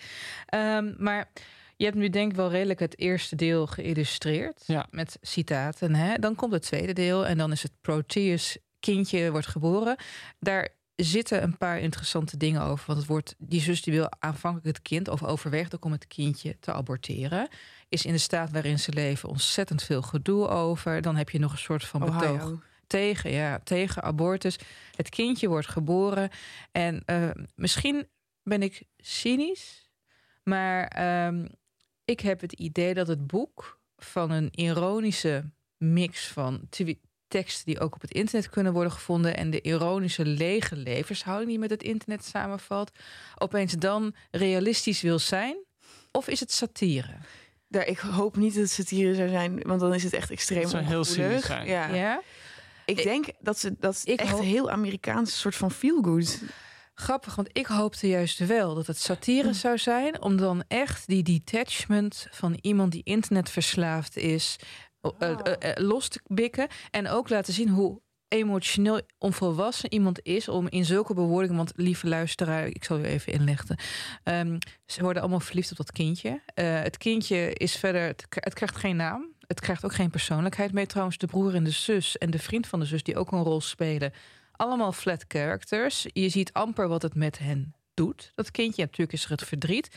[0.46, 1.32] Ehm, maar
[1.76, 4.64] je hebt nu denk ik wel redelijk het eerste deel geïllustreerd.
[4.90, 5.94] Met citaten.
[5.94, 6.14] Hè?
[6.18, 7.26] Dan komt het tweede deel.
[7.26, 9.96] En dan is het Proteus kindje wordt geboren.
[10.38, 10.68] Daar
[11.04, 12.86] zitten een paar interessante dingen over.
[12.86, 15.08] Want het wordt, die zus die wil aanvankelijk het kind...
[15.08, 17.48] of overweegt ook om het kindje te aborteren.
[17.88, 21.02] Is in de staat waarin ze leven ontzettend veel gedoe over.
[21.02, 22.60] Dan heb je nog een soort van betoog Ohio.
[22.86, 24.58] tegen, ja, tegen abortus.
[24.94, 26.30] Het kindje wordt geboren.
[26.72, 28.08] En eh, misschien
[28.42, 29.90] ben ik cynisch,
[30.42, 31.46] maar ehm,
[32.04, 36.60] ik heb het idee dat het boek van een ironische mix van
[37.28, 41.58] teksten die ook op het internet kunnen worden gevonden en de ironische lege levenshouding die
[41.58, 42.90] met het internet samenvalt,
[43.38, 45.56] opeens dan realistisch wil zijn?
[46.12, 47.16] Of is het satire?
[47.68, 50.60] Daar, ik hoop niet dat het satire zou zijn, want dan is het echt extreem
[50.60, 51.66] Het zou heel zijn.
[51.66, 51.94] Ja.
[51.94, 52.20] Ja?
[52.84, 56.38] Ik denk dat ze dat Ik echt hoop- heel Amerikaans soort van feel good.
[56.94, 60.22] Grappig, want ik hoopte juist wel dat het satire zou zijn.
[60.22, 64.56] Om dan echt die detachment van iemand die internetverslaafd is
[65.18, 66.68] eh, eh, eh, los te bikken.
[66.90, 72.08] En ook laten zien hoe emotioneel onvolwassen iemand is om in zulke bewoordingen, want lieve
[72.08, 73.76] luisteraar, ik zal u even inlichten.
[74.22, 76.40] Ehm, ze worden allemaal verliefd op dat kindje.
[76.54, 79.36] Het kindje is verder, het krijgt geen naam.
[79.46, 80.86] Het krijgt ook geen persoonlijkheid mee.
[80.86, 83.42] Trouwens, de broer en de zus en de vriend van de zus die ook een
[83.42, 84.12] rol spelen.
[84.52, 86.06] Allemaal flat characters.
[86.12, 88.32] Je ziet amper wat het met hen doet.
[88.34, 89.88] Dat kindje, natuurlijk is er het verdriet.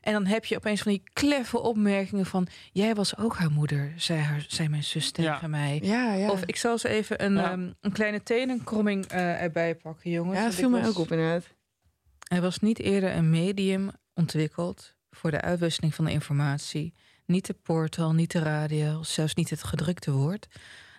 [0.00, 2.46] En dan heb je opeens van die kleffe opmerkingen van...
[2.72, 5.46] jij was ook haar moeder, zei, haar, zei mijn zus tegen Ja.
[5.48, 5.80] mij.
[5.82, 6.30] Ja, ja.
[6.30, 7.50] Of ik zal ze even een, Ja.
[7.50, 10.38] ehm, een kleine tenenkromming eh, erbij pakken, jongens.
[10.38, 11.44] ja, dat viel mij ook op inderdaad.
[12.28, 16.94] er was niet eerder een medium ontwikkeld voor de uitwisseling van de informatie.
[17.26, 20.46] Niet de portal, niet de radio, zelfs niet het gedrukte woord.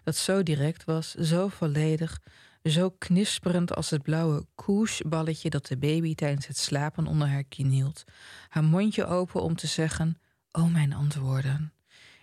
[0.03, 2.19] Dat zo direct was, zo volledig,
[2.69, 7.69] zo knisperend als het blauwe koesballetje dat de baby tijdens het slapen onder haar kin
[7.69, 8.03] hield.
[8.47, 10.19] Haar mondje open om te zeggen:
[10.51, 11.73] Oh, mijn antwoorden.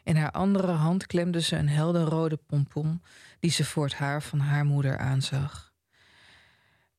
[0.03, 3.03] In haar andere hand klemde ze een helderrode pompon
[3.41, 5.73] die ze voor het haar van haar moeder aanzag.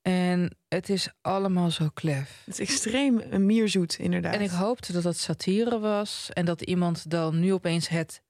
[0.02, 2.42] En het is allemaal zo klef.
[2.46, 4.34] Het is extreem een mierzoet, inderdaad.
[4.34, 8.22] En ik hoopte dat het satire was en dat iemand dan nu opeens het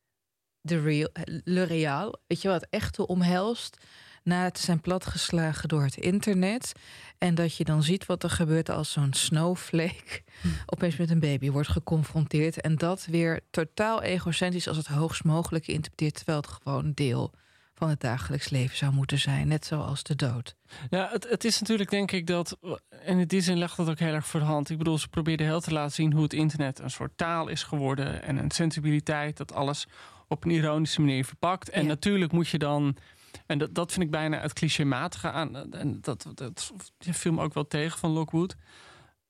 [0.62, 1.10] de real,
[1.44, 3.78] Le Real, weet je wat, echte omhelst
[4.26, 6.72] na te zijn platgeslagen door het internet.
[7.18, 10.48] En dat je dan ziet wat er gebeurt als zo'n snowflake hm.
[10.66, 12.62] opeens met een baby wordt geconfronteerd.
[12.62, 17.34] En dat weer totaal egocentrisch als het hoogst mogelijke interpreteert, terwijl het gewoon deel
[17.74, 20.56] van het dagelijks leven zou moeten zijn, net zoals de dood.
[20.90, 22.58] Ja, het, het is natuurlijk denk ik dat,
[22.90, 24.70] en in die zin legt dat ook heel erg voor de hand.
[24.70, 27.64] Ik bedoel, ze probeerde heel te laten zien hoe het internet een soort taal is
[27.64, 29.88] geworden en een sensibiliteit, dat alles
[30.28, 31.70] op een ironische manier verpakt.
[31.70, 32.96] En natuurlijk moet je dan
[33.46, 35.74] en dat, dat vind ik bijna het clichématige aan.
[35.74, 38.56] En dat, dat viel me ook wel tegen van Lockwood.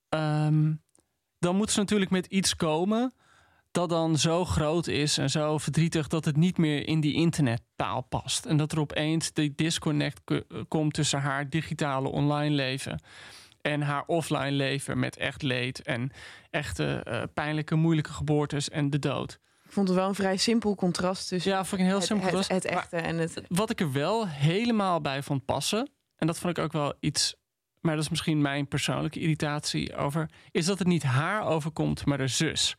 [0.10, 0.74] Ehm,
[1.40, 3.14] dan moet ze natuurlijk met iets komen
[3.72, 8.02] dat dan zo groot is en zo verdrietig dat het niet meer in die internettaal
[8.02, 8.46] past.
[8.46, 10.22] En dat er opeens die disconnect
[10.68, 13.02] komt tussen haar digitale online leven
[13.62, 16.12] en haar offline leven met echt leed en
[16.50, 21.28] echte uh, pijnlijke, moeilijke geboortes en de dood vond het wel een vrij simpel contrast
[21.28, 23.42] tussen ja, vond ik een heel het, simpel het, het, echte en het.
[23.48, 27.36] Wat ik er wel helemaal bij vond passen, en dat vond ik ook wel iets,
[27.82, 32.18] maar dat is misschien mijn persoonlijke irritatie over, is dat het niet haar overkomt, maar
[32.18, 32.78] de zus.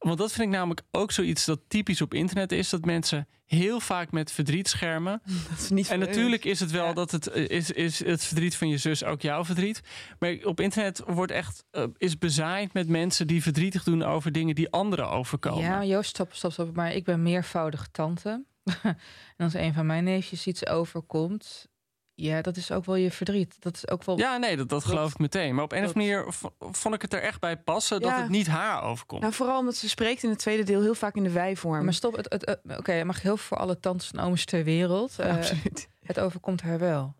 [0.00, 2.68] Want dat vind ik namelijk ook zoiets dat typisch op internet is.
[2.68, 5.22] Dat mensen heel vaak met verdriet schermen.
[5.50, 8.56] Dat is niet en natuurlijk is het wel dat het eh, is, is het verdriet
[8.56, 9.82] van je zus ook jouw verdriet.
[10.18, 14.54] Maar op internet wordt echt uh, is bezaaid met mensen die verdrietig doen over dingen
[14.54, 15.64] die anderen overkomen.
[15.64, 16.76] Ja, Joost, stop, stop, stop.
[16.76, 18.44] Maar ik ben meervoudig tante.
[19.36, 21.68] en als een van mijn neefjes iets overkomt,
[22.20, 23.56] ja, dat is ook wel je verdriet.
[23.58, 24.18] Dat is ook wel.
[24.18, 25.54] Ja, nee, dat, dat geloof ik meteen.
[25.54, 28.28] Maar op een of andere manier vond ik het er echt bij passen dat het
[28.28, 29.20] niet haar overkomt.
[29.20, 31.84] Nou, vooral omdat ze spreekt in het tweede deel heel vaak in de wij-vorm.
[31.84, 35.14] Maar stop, het, het, oké, mag heel voor alle tantes en ooms ter wereld.
[35.16, 35.88] Ja, uh, absoluut.
[36.02, 37.14] Het overkomt haar wel.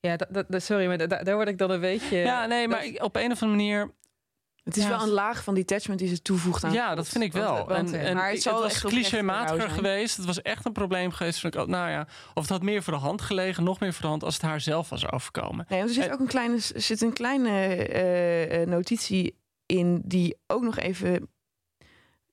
[0.00, 2.16] Ja, dat, dat, sorry, maar daar word ik dan een beetje.
[2.16, 3.92] Ja, nee, maar op een of andere manier
[4.64, 6.72] het is wel een laag van detachment die ze toevoegt aan.
[6.72, 7.74] Ja, dat vind ik wel.
[7.74, 10.16] en, en maar het, het was clichématiger geweest.
[10.16, 11.42] Het was echt een probleem geweest.
[11.42, 14.24] Nou ja, of het had meer voor de hand gelegen, nog meer voor de hand
[14.24, 15.66] als het haar zelf was overkomen.
[15.68, 20.76] Nee, er zit ook een kleine, zit een kleine uh, notitie in die ook nog
[20.78, 21.28] even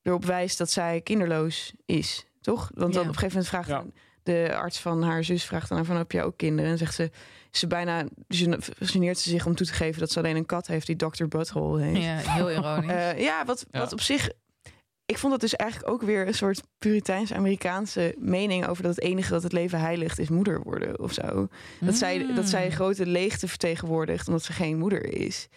[0.02, 2.72] erop wijst dat zij kinderloos is, toch?
[2.74, 3.84] Want dan op een gegeven moment vraagt ja.
[4.23, 7.12] De arts van haar zus vraagt dan van heb je ook kinderen en zegt ze
[7.51, 8.05] ze bijna
[8.79, 11.25] geneert ze zich om toe te geven dat ze alleen een kat heeft die Dr.
[11.25, 12.03] Butthole heet.
[12.03, 12.91] Ja, heel ironisch.
[12.91, 14.29] Uh, ja, wat, wat op zich.
[15.05, 19.31] Ik vond dat dus eigenlijk ook weer een soort Puriteins-Amerikaanse mening over dat het enige
[19.31, 21.47] dat het leven heiligt is moeder worden of zo.
[21.79, 25.47] Dat, zij, dat zij een grote leegte vertegenwoordigt omdat ze geen moeder is.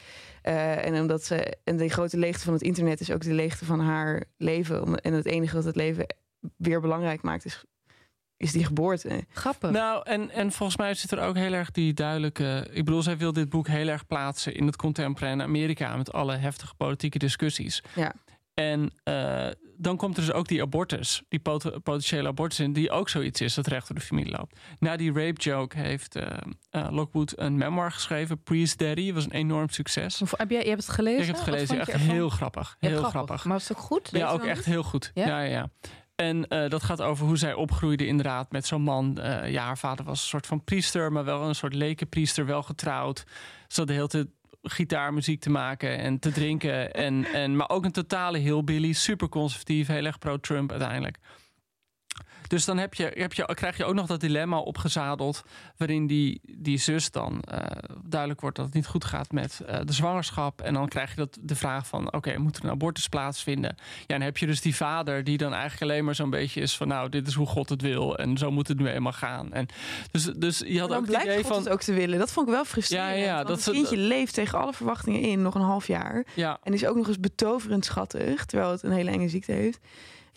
[0.43, 3.65] Uh, en omdat ze en de grote leegte van het internet is ook de leegte
[3.65, 5.01] van haar leven.
[5.01, 6.07] En het enige wat het leven
[6.57, 7.65] weer belangrijk maakt is
[8.45, 9.25] is die geboorte.
[9.29, 9.71] Grappig.
[9.71, 12.69] Nou, en, en volgens mij zit er ook heel erg die duidelijke.
[12.71, 16.37] Ik bedoel, zij wil dit boek heel erg plaatsen in het contemporaine Amerika met alle
[16.37, 17.83] heftige politieke discussies.
[17.95, 18.15] Ja.
[18.55, 22.91] En uh, dan komt er dus ook die abortus, die pot potentiële abortus in, die
[22.91, 24.61] ook zoiets is dat recht door de familie loopt.
[24.79, 26.27] Na die rape joke heeft uh,
[26.71, 30.23] uh, Lockwood een memoir geschreven, Priest Daddy, was een enorm succes.
[30.23, 31.21] Of, heb jij, je hebt het gelezen?
[31.21, 32.77] Ik heb het gelezen, echt heel grappig.
[32.79, 33.11] Heel grappig.
[33.11, 33.45] grappig.
[33.45, 34.09] Maar was het ook goed?
[34.13, 35.11] ja, ook echt heel goed.
[35.15, 35.71] Ja, ja, ja.
[36.17, 39.19] En uh, dat gaat over hoe zij opgroeide inderdaad met zo'n man.
[39.19, 42.63] Uh, ja, haar vader was een soort van priester, maar wel een soort lekenpriester, wel
[42.63, 43.25] getrouwd.
[43.69, 44.27] Ze had de hele tijd
[44.63, 46.93] gitaarmuziek te maken en te drinken.
[46.93, 51.19] En, en, maar ook een totale hillbilly, super conservatief, heel erg pro-Trump uiteindelijk.
[52.49, 55.45] Dus dan heb je, heb je, krijg je ook nog dat dilemma opgezadeld.
[55.77, 57.59] waarin die, die zus dan uh,
[58.03, 60.61] duidelijk wordt dat het niet goed gaat met uh, de zwangerschap.
[60.61, 63.77] En dan krijg je dat, de vraag van: oké, okay, moet er een abortus plaatsvinden?
[64.01, 66.77] Ja, dan heb je dus die vader die dan eigenlijk alleen maar zo'n beetje is
[66.77, 68.19] van: nou, dit is hoe God het wil.
[68.19, 69.53] En zo moet het nu eenmaal gaan.
[69.53, 69.67] En
[70.11, 71.59] dus, dus je had ook het idee God van.
[71.59, 72.19] het ook te willen.
[72.19, 73.19] Dat vond ik wel frustrerend.
[73.19, 76.25] Ja, ja, dat het kindje leeft tegen alle verwachtingen in nog een half jaar.
[76.35, 76.59] Ja.
[76.63, 79.81] En is ook nog eens betoverend schattig, terwijl het een hele enge ziekte heeft.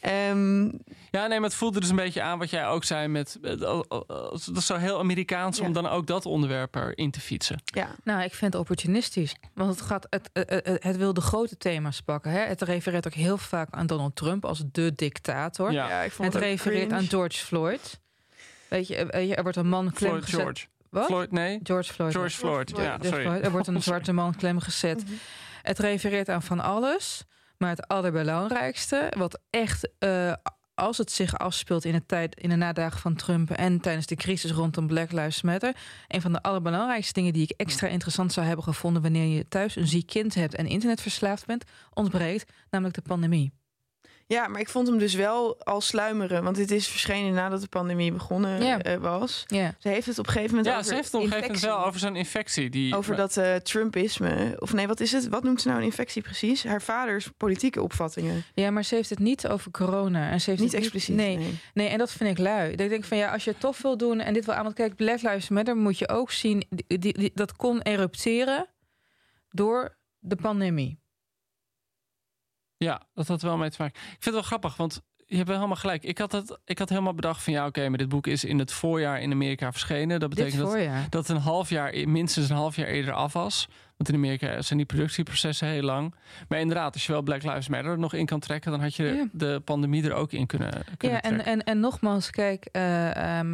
[0.06, 0.80] Um,
[1.12, 3.38] ja, nee, maar het voelde dus een beetje aan wat jij ook zei met.
[3.42, 7.62] Dat is zo heel Amerikaans om dan ook dat onderwerp erin te fietsen.
[7.66, 7.96] Ja.
[8.04, 9.36] Nou, ik vind het opportunistisch.
[9.54, 12.32] Want het, gaat, het, het, het wil de grote thema's pakken.
[12.32, 12.40] Hè?
[12.40, 15.72] Het refereert ook heel vaak aan Donald Trump als de dictator.
[15.72, 18.00] Ja, ik vond het, refereert aan George Floyd.
[18.68, 20.42] Weet je, er wordt een man klem Floyd gezet.
[20.42, 20.66] George.
[20.90, 21.06] Wat?
[21.06, 21.60] Floyd, nee.
[21.64, 22.12] George Floyd.
[22.12, 23.22] George Floyd, ja, sorry.
[23.22, 23.44] Floyd.
[23.44, 25.04] Er wordt een zwarte man klem gezet.
[25.04, 25.14] Mhm.
[25.62, 27.26] Het refereert aan van alles.
[27.58, 30.34] Maar het allerbelangrijkste, wat echt, uh,
[30.74, 34.16] als het zich afspeelt in de, tijd, in de nadagen van Trump en tijdens de
[34.16, 35.76] crisis rondom Black Lives Matter,
[36.08, 39.76] een van de allerbelangrijkste dingen die ik extra interessant zou hebben gevonden wanneer je thuis
[39.76, 43.57] een ziek kind hebt en internetverslaafd bent, ontbreekt, namelijk de pandemie.
[44.28, 46.44] Ja, maar ik vond hem dus wel al sluimeren.
[46.44, 49.44] Want dit is verschenen nadat de pandemie begonnen eh, was.
[49.48, 51.48] Ze heeft het op een gegeven moment Ja, over ze heeft het op een gegeven
[51.54, 52.70] moment wel over zo'n infectie.
[52.70, 54.56] Die, Over dat eh, Trumpisme.
[54.60, 55.28] Of nee, wat is het?
[55.28, 56.64] Wat noemt ze nou een infectie precies?
[56.64, 58.44] Haar vaders politieke opvattingen.
[58.54, 60.30] ja, maar ze heeft het niet over corona.
[60.30, 61.16] En ze heeft Niet het expliciet.
[61.16, 61.60] Nee, nee.
[61.74, 62.70] Nee, en dat vind ik lui.
[62.72, 64.64] Dat ik denk van ja, als je het tof wil doen en dit wil aan,
[64.64, 68.68] want kijk, Black Lives Matter moet je ook zien, die, die, die- dat kon erupteren
[69.50, 71.00] door de pandemie.
[72.78, 74.00] Ja, dat had wel mee te maken.
[74.00, 76.04] Ik vind het wel grappig, want je hebt wel helemaal gelijk.
[76.04, 78.60] Ik had, het, ik had helemaal bedacht van ja, oké, maar dit boek is in
[78.60, 80.20] het voorjaar in Amerika verschenen.
[80.20, 80.78] Dat betekent dat,
[81.10, 83.68] dat het een half jaar, minstens een half jaar eerder af was.
[83.98, 86.16] Want in Amerika zijn die productieprocessen heel lang.
[86.48, 88.96] Maar inderdaad, als je wel Black Lives Matter er nog in kan trekken, dan had
[88.96, 89.28] je Ja.
[89.32, 91.52] de pandemie er ook in kunnen, kunnen Ja, en, trekken.
[91.54, 93.46] en, en nogmaals, kijk, eh, eh,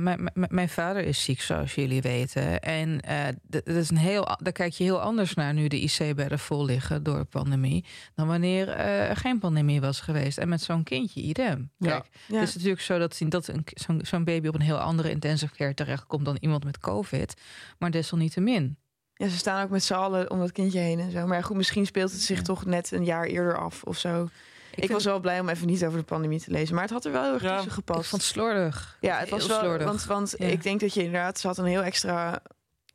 [0.49, 2.60] mijn- vader is ziek, zoals jullie weten.
[2.62, 6.39] En eh, dat is een heel, daar kijk je heel anders naar nu de IC-bedden
[6.39, 7.86] vol liggen door de pandemie.
[8.15, 10.38] dan wanneer eh, er geen pandemie was geweest.
[10.38, 11.71] En met zo'n kindje, idem.
[11.79, 12.39] Kijk, Ja.
[12.39, 15.56] Het is natuurlijk zo dat, dat een- zo'n zo'n baby op een heel andere intensive
[15.56, 17.41] care terechtkomt dan iemand met COVID.
[17.79, 18.77] Maar desalniettemin.
[19.15, 21.26] Ja, ze staan ook met z'n allen om dat kindje heen en zo.
[21.28, 22.43] Maar ja, goed, misschien speelt het zich Ja.
[22.43, 24.23] toch net een jaar eerder af of zo.
[24.23, 26.73] Ik, vind- was wel blij om even niet over de pandemie te lezen.
[26.73, 28.10] Maar het had er wel heel erg Ja, tussen Ik gepast.
[28.10, 28.97] vond het slordig.
[29.02, 29.60] Ja, het was Heel wel.
[29.60, 29.88] slordig.
[29.88, 30.45] Want, want Ja.
[30.45, 32.41] ik denk dat je inderdaad, ze had een heel extra,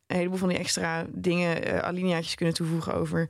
[0.06, 3.28] een heleboel van die extra dingen, eh alineaatjes kunnen toevoegen over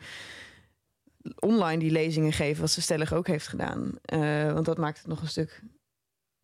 [1.38, 3.92] online die lezingen geven, wat ze stellig ook heeft gedaan.
[4.02, 5.62] Eh, want dat maakt het nog een stuk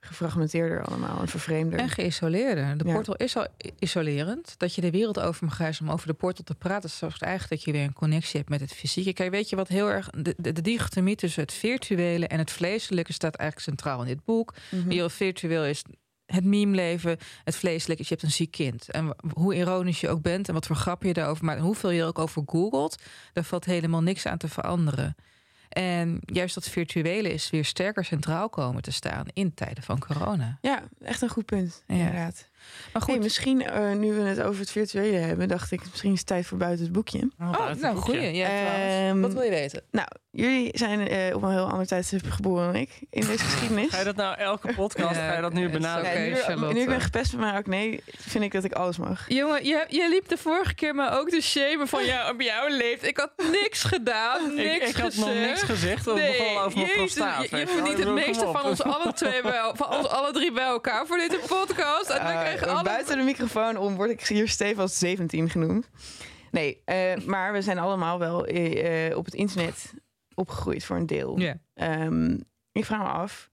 [0.06, 1.78] gefragmenteerder allemaal en vervreemder.
[1.78, 2.78] En geïsoleerder.
[2.78, 2.92] De Ja.
[2.92, 3.46] portal is al
[3.78, 4.54] isolerend.
[4.58, 6.90] Dat je de wereld over mag reizen om over de portal te praten.
[6.90, 9.12] Zorgt eigenlijk dat je weer een connectie hebt met het fysieke.
[9.12, 10.10] Kijk, weet je wat heel erg.
[10.10, 14.24] De, de, de dichotomie tussen het virtuele en het vleeselijke staat eigenlijk centraal in dit
[14.24, 14.54] boek.
[14.88, 15.82] Hier virtueel is
[16.26, 18.90] het meme-leven, het vleeselijke is je hebt een ziek kind.
[18.90, 22.00] En hoe ironisch je ook bent en wat voor grap je daarover maakt, hoeveel je
[22.00, 25.14] er ook over googelt, daar valt helemaal niks aan te veranderen.
[25.68, 30.58] En juist dat virtuele is weer sterker centraal komen te staan in tijden van corona.
[30.60, 31.82] Ja, echt een goed punt.
[31.86, 31.94] Ja.
[31.94, 32.48] Inderdaad.
[32.92, 36.12] Maar Hey, goed, misschien eh, nu we het over het virtuele hebben, dacht ik misschien
[36.12, 37.30] is het tijd voor buiten het boekje.
[37.40, 38.34] Oh, Oh, nou, goeie.
[38.34, 39.20] Ja, Ehm, trouwens.
[39.20, 39.82] Wat wil je weten?
[39.90, 43.90] Nou, jullie zijn eh, op een heel ander tijdstip geboren dan ik in deze geschiedenis.
[43.90, 46.24] Ga je dat nou elke podcast, Ja, ga je dat nu benadrukken?
[46.24, 49.24] Ja, nu, nu ik ben gepest met mijn acne, vind ik dat ik alles mag.
[49.28, 52.68] Jongen, je, je liep de vorige keer maar ook te shamen van ja, op jouw
[52.68, 53.10] leeftijd.
[53.10, 56.04] Ik had niks gedaan, Ik, niks ik had nog niks gezegd.
[56.04, 57.50] Dat begon over mijn prostaat.
[57.50, 60.64] Je, je Ik het meeste van ons alle twee bij, van ons alle drie bij
[60.64, 62.08] elkaar voor deze podcast.
[62.10, 62.88] En dan Eh, krijgen alle...
[62.88, 65.90] Buiten de microfoon om word ik hier stevast 17 genoemd.
[66.50, 69.94] Nee, eh, maar we zijn allemaal wel eh, op het internet
[70.34, 71.56] opgegroeid voor een deel.
[71.74, 72.38] Ehm,
[72.72, 73.50] ik vraag me af,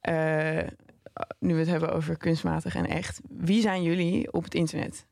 [0.00, 0.66] eh,
[1.38, 5.06] nu we het hebben over kunstmatig en echt, wie zijn jullie op het internet?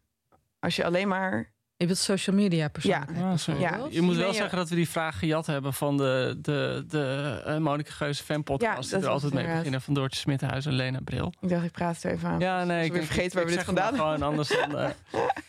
[0.59, 1.53] Als je alleen maar.
[1.81, 2.91] Je wilt social media persoon.
[2.91, 3.07] Ja.
[3.15, 3.61] Ja, sorry.
[3.61, 3.87] Ja.
[3.91, 7.43] Je moet wel je- zeggen dat we die vraag gejat hebben van de, de, de
[7.47, 11.01] uh, Monika Geuze fan Ja, die er altijd mee beginnen van Doortje Smittenhuis en Lena
[11.05, 11.33] Bril.
[11.41, 12.41] Ik dacht, ik praat er even aan.
[12.41, 12.85] Ja, nee.
[12.85, 14.79] ik vergeten waar we ik dit zeg het vandaan maar Gewoon anders dan...
[14.79, 14.91] eh,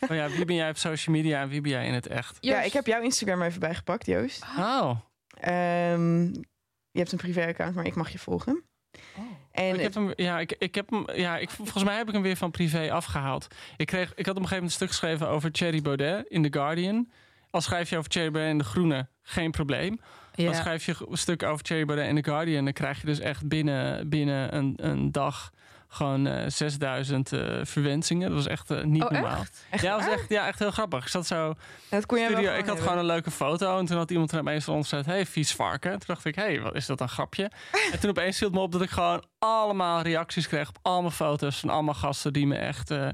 [0.10, 2.38] oh ja, wie ben jij op social media en wie ben jij in het echt?
[2.40, 4.44] Ja, ik heb jouw Instagram even bijgepakt, Joost.
[4.58, 4.92] Oh,
[5.40, 6.24] Ehm,
[6.92, 8.64] je hebt een privé-account, maar ik mag je volgen.
[9.52, 12.14] En ik heb hem, ja, ik, ik heb hem, ja ik, volgens mij heb ik
[12.14, 13.48] hem weer van privé afgehaald.
[13.78, 16.42] Ik, kreeg, ik had op een gegeven moment een stuk geschreven over Thierry Baudet in
[16.42, 17.10] The Guardian.
[17.50, 20.00] Als schrijf je over Thierry Baudet in De Groene, geen probleem.
[20.36, 20.54] Ja.
[20.54, 22.64] schrijf je een stuk over Thierry Baudet in The Guardian...
[22.64, 25.52] dan krijg je dus echt binnen, binnen een, een dag
[25.94, 28.28] gewoon eh 6000 eh, verwensingen.
[28.28, 29.40] Dat was echt eh, niet Oh, normaal.
[29.40, 29.66] echt?
[29.70, 31.04] Echt Ja, dat was echt, ja, echt heel grappig.
[31.04, 31.54] Ik zat zo
[31.90, 32.84] dat kon studio, gewoon ik had hebben.
[32.84, 35.06] gewoon een leuke foto en toen had iemand er onder gezet...
[35.06, 35.92] hey, vies varken.
[35.92, 37.52] Toen dacht ik, hey, wat is dat een grapje?
[37.92, 40.70] en toen opeens viel het me op dat ik gewoon allemaal reacties kreeg...
[40.70, 43.10] op allemaal foto's van allemaal gasten die me echt eh,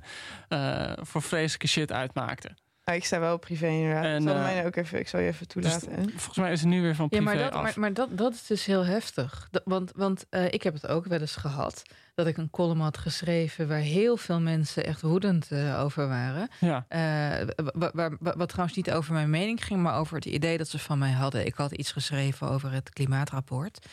[0.47, 2.57] eh, voor vreselijke shit uitmaakten.
[2.89, 4.03] Ah, ik sta wel privé inderdaad.
[4.03, 5.91] En, ik zal eh, mij ook even, ik zal je even toelaten.
[5.91, 6.01] hè.
[6.09, 7.61] Volgens mij is het nu weer van Ja, privé maar, dat, af.
[7.63, 9.47] maar, maar dat, dat is dus heel heftig.
[9.51, 11.81] Dat- want want eh, ik heb het ook wel eens gehad.
[12.15, 16.49] Dat ik een column had geschreven waar heel veel mensen echt woedend eh, over waren.
[16.59, 16.85] Ja.
[16.87, 20.57] Eh, wa- wa- wa- wat trouwens niet over mijn mening ging, maar over het idee
[20.57, 21.45] dat ze van mij hadden.
[21.45, 23.85] Ik had iets geschreven over het klimaatrapport.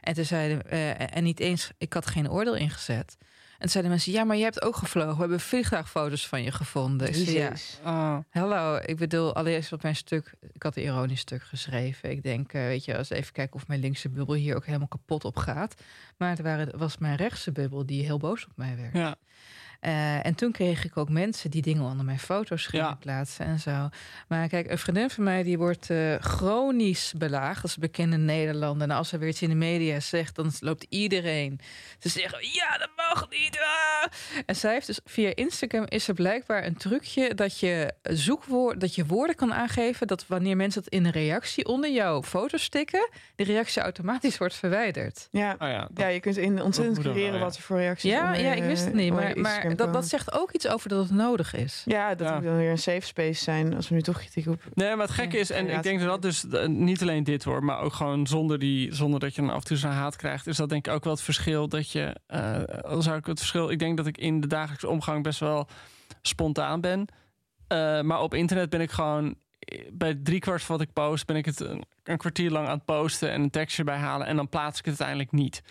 [0.00, 3.16] En toen zeiden, eh, en niet eens, ik had geen oordeel ingezet.
[3.60, 5.14] En toen zeiden mensen, ja, maar je hebt ook gevlogen.
[5.14, 7.08] We hebben vliegtuigfoto's van je gevonden.
[7.08, 7.52] Ik zei, ja.
[7.82, 8.18] Ah.
[8.30, 12.10] Hallo, ik bedoel, allereerst op mijn stuk, ik had een ironisch stuk geschreven.
[12.10, 14.88] Ik denk, eh, weet je, als even kijken of mijn linkse bubbel hier ook helemaal
[14.88, 15.74] kapot op gaat.
[16.16, 18.94] Maar het waren, was mijn rechtse bubbel die heel boos op mij werd.
[18.94, 19.16] ja.
[19.80, 22.94] Eh, en toen kreeg ik ook mensen die dingen onder mijn foto's gingen Ja.
[22.94, 23.88] plaatsen en zo.
[24.28, 27.62] Maar kijk, een vriendin van mij die wordt eh, chronisch belaagd.
[27.62, 28.82] Dat is bekend in Nederland.
[28.82, 31.60] En als ze weer iets in de media zegt, dan loopt iedereen
[31.98, 33.58] te zeggen: Ja, dat mag niet.
[33.60, 34.12] ah."
[34.46, 38.94] En zij heeft dus via Instagram is er blijkbaar een trucje dat je zoekwoord, dat
[38.94, 40.06] je woorden kan aangeven.
[40.06, 44.54] Dat wanneer mensen dat in een reactie onder jouw foto stikken, de reactie automatisch wordt
[44.54, 45.28] verwijderd.
[45.30, 45.52] Ja.
[45.58, 47.44] Oh ja, dat- ja, je kunt in ontzettend creëren ja.
[47.44, 49.12] wat er voor reacties Ja, onder ja, ik wist het niet.
[49.12, 49.36] maar
[49.76, 51.82] Dat, dat zegt ook iets over dat het nodig is.
[51.86, 52.34] Ja, dat Ja.
[52.34, 54.62] moet dan weer een safe space zijn als we nu toch kritiek op.
[54.74, 57.44] Nee, maar het gekke is, en ik denk dat dat dus eh, niet alleen dit
[57.44, 60.16] hoor, maar ook gewoon zonder, die, zonder dat je dan af en toe zo'n haat
[60.16, 63.26] krijgt, is dat denk ik ook wel het verschil dat je, eh al zou ik
[63.26, 65.68] het verschil, ik denk dat ik in de dagelijkse omgang best wel
[66.22, 67.06] spontaan ben,
[67.66, 69.34] Eh, maar op internet ben ik gewoon
[69.92, 72.84] bij driekwart van wat ik post, ben ik het een, een kwartier lang aan het
[72.84, 75.62] posten en een tekstje bij halen en dan plaats ik het uiteindelijk niet.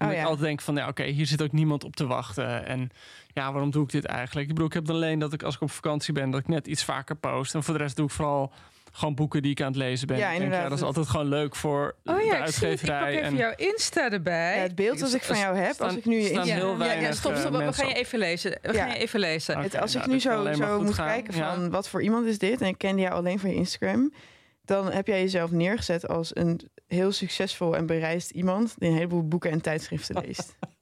[0.00, 0.30] Omdat Oh, ik ja.
[0.30, 2.66] altijd denk van, ja, oké, hier zit ook niemand op te wachten.
[2.66, 2.90] En
[3.34, 4.48] ja, waarom doe ik dit eigenlijk?
[4.48, 6.48] Ik bedoel, ik heb dan alleen dat ik als ik op vakantie ben, dat ik
[6.48, 7.54] net iets vaker post.
[7.54, 8.52] En voor de rest doe ik vooral
[8.92, 10.16] gewoon boeken die ik aan het lezen ben.
[10.16, 10.68] Ja, Ik denk, inderdaad.
[10.68, 12.80] dat is altijd gewoon leuk voor Oh de ja, ik, zie het.
[12.80, 13.10] ik pak uitgeverij.
[13.12, 14.56] even en jouw Insta erbij.
[14.56, 16.70] Ja, het beeld dat ik van jou heb, staan- als ik nu je Instagram- heel
[16.72, 17.52] ja, weinig ja, stop, eh, stop.
[17.52, 18.58] We gaan je even lezen.
[18.62, 18.78] We Ja.
[18.78, 19.58] gaan je even lezen.
[19.58, 21.06] Het, als nou, ik nu dat kan zo, zo moet gaan.
[21.06, 21.54] kijken Ja.
[21.54, 24.12] van wat voor iemand is dit en ik kende jou alleen van je Instagram,
[24.70, 29.28] dan heb jij jezelf neergezet als een heel succesvol en bereisd iemand die een heleboel
[29.28, 30.56] boeken en tijdschriften leest.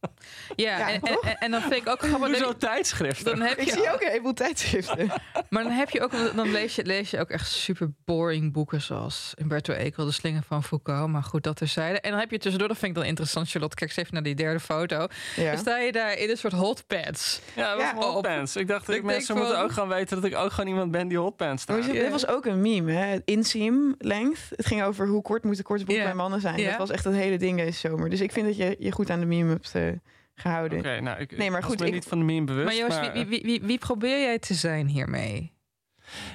[0.56, 2.28] Ja, Ja, en, en, en, en dan vind ik ook grappig.
[2.28, 3.24] Hoezo tijdschriften?
[3.38, 5.06] Dan heb ik je, zie ook een heleboel tijdschriften.
[5.50, 8.80] Maar dan heb je ook, dan lees je, lees je ook echt super boring boeken
[8.80, 11.08] zoals Umberto Eco, De Slinger van Foucault.
[11.10, 12.00] Maar goed, dat terzijde.
[12.00, 13.76] En dan heb je tussendoor, dat vind ik dan interessant, Charlotte.
[13.76, 15.06] Kijk eens even naar die derde foto.
[15.36, 15.50] Ja.
[15.50, 17.40] Dan sta je daar in een soort hotpads.
[17.56, 18.56] Ja, dat Ja, hotpants.
[18.56, 20.90] Ik dacht, dat Ik mensen moeten van- ook gaan weten dat ik ook gewoon iemand
[20.90, 21.84] ben die hotpants staat.
[21.84, 23.18] je- Dit was ook een meme, hè?
[23.24, 24.40] Inseam length.
[24.56, 26.10] Het ging over hoe kort moeten korte broeken Ja.
[26.10, 26.58] bij mannen zijn.
[26.58, 26.68] Ja.
[26.68, 28.10] Dat was echt het hele ding deze zomer.
[28.10, 29.82] Dus ik vind dat je je goed aan de meme hebt eh,
[30.40, 30.78] gehouden.
[30.78, 32.66] Oké, nou, ik, Nee, maar goed, ik- niet van de meme bewust.
[32.66, 35.52] Maar Joost, maar, wie, wie, wie, wie probeer jij te zijn hiermee?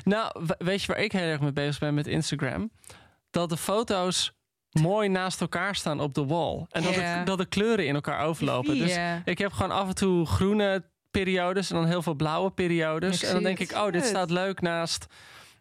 [0.04, 2.72] Nou, we- weet je waar ik heel erg mee bezig ben met Instagram?
[3.30, 4.34] Dat de foto's
[4.72, 6.66] mooi naast elkaar staan op de wall.
[6.70, 7.20] En dat, Ja.
[7.20, 8.78] de, dat de kleuren in elkaar overlopen.
[8.78, 9.22] Dus Ja.
[9.26, 13.22] ik heb gewoon af en toe groene periodes en dan heel veel blauwe periodes.
[13.22, 13.72] Ik en dan denk het.
[13.72, 15.06] ik, oh, dit staat leuk naast,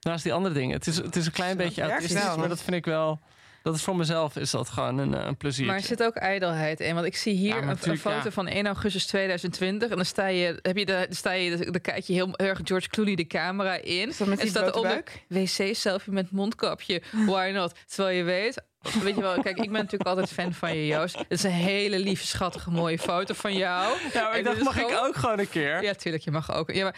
[0.00, 0.76] naast die andere dingen.
[0.76, 3.20] Het is, het is een klein Zo, beetje autistisch, maar dat vind ik wel...
[3.62, 5.66] Dat is voor mezelf is dat gewoon een, eh, een plezier.
[5.66, 6.94] Maar er zit ook ijdelheid in.
[6.94, 8.30] Want ik zie hier Ja, een, foto ja.
[8.30, 9.90] van 1 augustus 2020.
[9.90, 12.60] En dan sta je, heb je de, dan sta je, dan kijk je heel erg
[12.64, 14.08] George Clooney de camera in.
[14.08, 17.02] Is dat met en staat onder wc-selfie met mondkapje.
[17.10, 17.74] Why not?
[17.86, 18.62] Terwijl je weet...
[19.02, 21.18] Weet je wel, kijk, ik ben natuurlijk altijd fan van je, Joost.
[21.18, 23.96] Het is een hele lieve, schattige, mooie foto van jou.
[24.12, 25.82] ja, maar En ik dacht, mag ik ook gewoon een keer?
[25.82, 26.72] Ja, tuurlijk, je mag ook.
[26.72, 26.96] Ja, maar,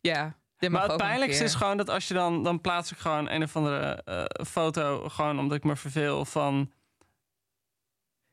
[0.00, 0.36] ja
[0.70, 2.42] Maar het pijnlijkste is gewoon dat als je dan...
[2.42, 5.08] Dan plaats ik gewoon een of andere eh, foto...
[5.08, 6.72] Gewoon omdat ik me verveel van...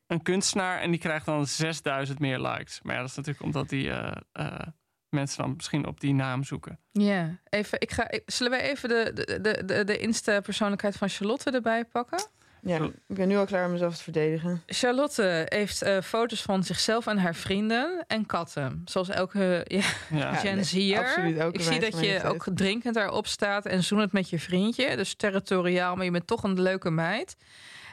[0.06, 2.80] Een kunstenaar en die krijgt dan 6000 meer likes.
[2.82, 4.66] Maar ja, dat is natuurlijk omdat die eh, eh,
[5.08, 6.80] mensen dan misschien op die naam zoeken.
[6.92, 11.08] Ja, even, ik ga, ik- zullen wij even de, de, de, de, de Insta-persoonlijkheid van
[11.08, 12.26] Charlotte erbij pakken?
[12.62, 14.62] Ja, ik ben nu al klaar om mezelf te verdedigen.
[14.66, 18.82] Charlotte heeft eh, foto's van zichzelf en haar vrienden en katten.
[18.84, 20.34] Zoals elke ja, Ja.
[20.34, 24.30] Gen nee, absoluut, ook Ik zie dat je ook drinkend daarop staat en zoenend met
[24.30, 24.96] je vriendje.
[24.96, 27.36] Dus territoriaal, maar je bent toch een leuke meid.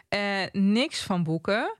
[0.09, 0.20] Eh,
[0.51, 1.78] niks van boeken.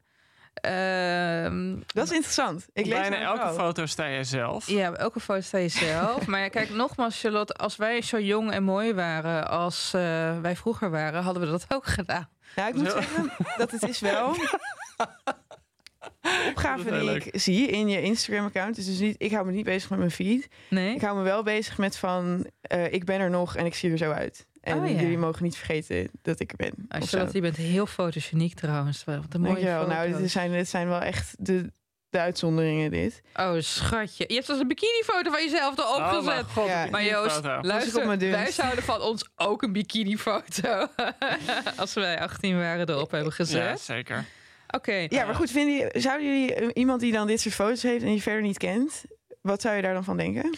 [0.62, 2.68] Ehm, Dat is interessant.
[2.74, 4.68] Ik lees Bijna elke foto sta jij zelf.
[4.68, 6.26] ja, elke foto sta je zelf.
[6.28, 10.56] maar ja, kijk, nogmaals, Charlotte, als wij zo jong en mooi waren als eh, wij
[10.56, 12.30] vroeger waren, hadden we dat ook gedaan.
[12.58, 14.36] Nou, ik moet zeggen dat het is wel...
[16.22, 19.16] De opgave Dat die ik zie in je Instagram-account is dus niet...
[19.18, 20.48] Ik hou me niet bezig met mijn feed.
[20.70, 20.96] Nee?
[20.96, 22.48] Ik hou me wel bezig met van...
[22.62, 24.48] eh, ik ben er nog en ik zie er zo uit.
[24.62, 25.00] En Oh, ja.
[25.02, 26.74] jullie mogen niet vergeten dat ik er ben.
[27.02, 27.06] Of zo.
[27.08, 29.04] Charlotte, je bent heel fotogeniek trouwens.
[29.04, 29.88] Wat een mooie Dankjewel.
[29.88, 31.72] Nou, dit zijn, dit zijn wel echt de,
[32.10, 33.22] de uitzonderingen, dit.
[33.36, 34.24] Oh, schatje.
[34.28, 36.24] Je hebt zelfs een bikinifoto van jezelf erop Oh, gezet.
[36.26, 36.88] mijn god, Ja.
[36.92, 40.88] Maar Joost, luister, wij zouden van ons ook een bikinifoto,
[41.78, 43.80] als wij 18 waren, erop hebben Ja, gezet.
[43.82, 44.26] zeker.
[44.68, 45.06] Oké.
[45.10, 48.14] Ja, maar goed, vinden jullie, zouden jullie iemand die dan dit soort foto's heeft en
[48.14, 49.04] je verder niet kent,
[49.42, 50.56] wat zou je daar dan van denken?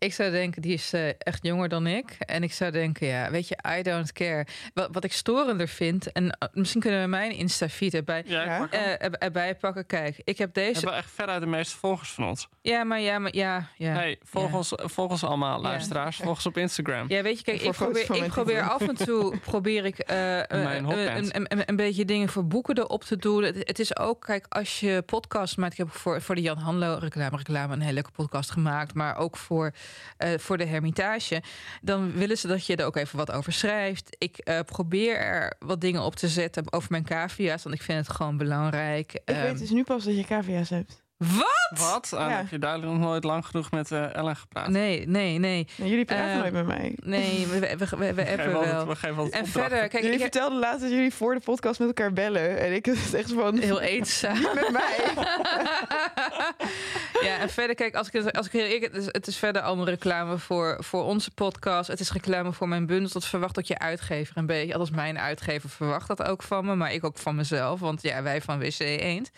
[0.00, 2.16] Ik zou denken, die is eh, echt jonger dan ik.
[2.18, 4.46] En ik zou denken, ja, weet je, I don't care.
[4.74, 8.90] Wat, wat ik storender vind, en eh, misschien kunnen we mijn Insta-feed erbij, Ja, eh,
[8.92, 9.86] er- erbij pakken.
[9.86, 10.78] Kijk, ik heb We deze...
[10.80, 12.48] hebben echt veruit de meeste volgers van ons.
[12.62, 13.92] Ja, maar ja, maar ja, ja.
[13.92, 14.56] Hey, volg, Ja.
[14.56, 16.16] ons, volg ons allemaal, luisteraars.
[16.16, 17.08] Volg ons op Instagram.
[17.08, 21.62] Ja, weet je, kijk, ik probeer, ik probeer af en toe probeer ik een, een,
[21.68, 23.42] een beetje dingen voor boeken erop te doen.
[23.42, 26.58] Het, het is ook, kijk, als je podcast maakt, ik heb voor, voor de Jan
[26.58, 29.72] Hanlo reclame, reclame een hele leuke podcast gemaakt, maar ook voor,
[30.16, 31.42] eh, voor de Hermitage,
[31.82, 34.16] dan willen ze dat je er ook even wat over schrijft.
[34.18, 38.06] Ik eh, probeer er wat dingen op te zetten over mijn cavia's, want ik vind
[38.06, 39.12] het gewoon belangrijk.
[39.12, 41.02] Ik Ehm, weet dus nu pas dat je cavia's hebt.
[41.20, 41.78] Wat?
[41.78, 42.12] Wat?
[42.12, 42.36] Ah, Ja.
[42.36, 44.68] heb je duidelijk nog nooit lang genoeg met eh, Ellen gepraat.
[44.68, 45.66] Nee, nee, nee.
[45.76, 46.94] Jullie praten Eh, nooit met mij.
[47.04, 48.86] Nee, we, we, we, we, we appen wel.
[48.86, 49.46] we geven altijd En opdrachten.
[49.52, 52.58] verder, kijk, jullie ik heb vertelden laatst dat jullie voor de podcast met elkaar bellen.
[52.58, 53.58] En ik het echt van...
[53.58, 54.40] heel eenzaam.
[54.54, 54.98] met mij.
[57.28, 59.62] ja, en verder, kijk, als ik, het- als ik heel het is, het is verder
[59.62, 61.88] allemaal reclame voor, voor onze podcast.
[61.88, 63.10] Het is reclame voor mijn bundel.
[63.12, 64.72] Dat verwacht ook je uitgever een beetje.
[64.72, 67.80] Althans, mijn uitgever verwacht dat ook van me, maar ik ook van mezelf.
[67.80, 69.30] Want ja, wij van WC Eend.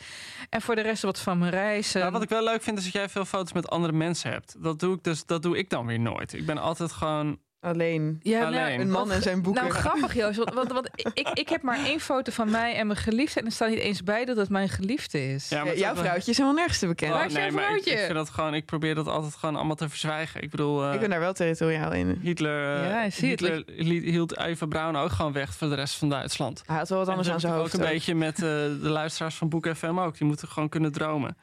[0.50, 2.00] En voor de rest wat van mijn reizen.
[2.00, 4.56] Nou, wat ik wel leuk vind is dat jij veel foto's met andere mensen hebt.
[4.58, 6.32] Dat doe ik dus, dat doe ik dan weer nooit.
[6.32, 7.38] Ik ben altijd gewoon.
[7.60, 8.20] Alleen.
[8.22, 8.80] ja, nou, alleen.
[8.80, 9.62] Een man en zijn boeken.
[9.62, 12.86] Nou, grappig Joost, want, want, want ik, ik heb maar één foto van mij en
[12.86, 13.40] mijn geliefde.
[13.40, 15.48] En er staat niet eens bij dat het mijn geliefde is.
[15.48, 17.16] Ja, maar jouw vrouwtje is helemaal nergens te bekennen.
[17.16, 18.54] Waar is jouw nee, maar ik, vind dat gewoon.
[18.54, 20.42] Ik probeer dat altijd gewoon allemaal te verzwijgen.
[20.42, 22.18] Ik bedoel, eh, ik ben daar wel territoriaal in.
[22.22, 23.28] Hitler, eh, Ja, zie.
[23.28, 26.62] Hitler hield Eva Braun ook gewoon weg voor de rest van Duitsland.
[26.66, 27.74] Hij had wel wat anders aan zo zijn hoofd.
[27.74, 27.92] Ook een ook.
[27.92, 30.18] beetje met eh, de luisteraars van Boek FM ook.
[30.18, 31.36] Die moeten gewoon kunnen dromen.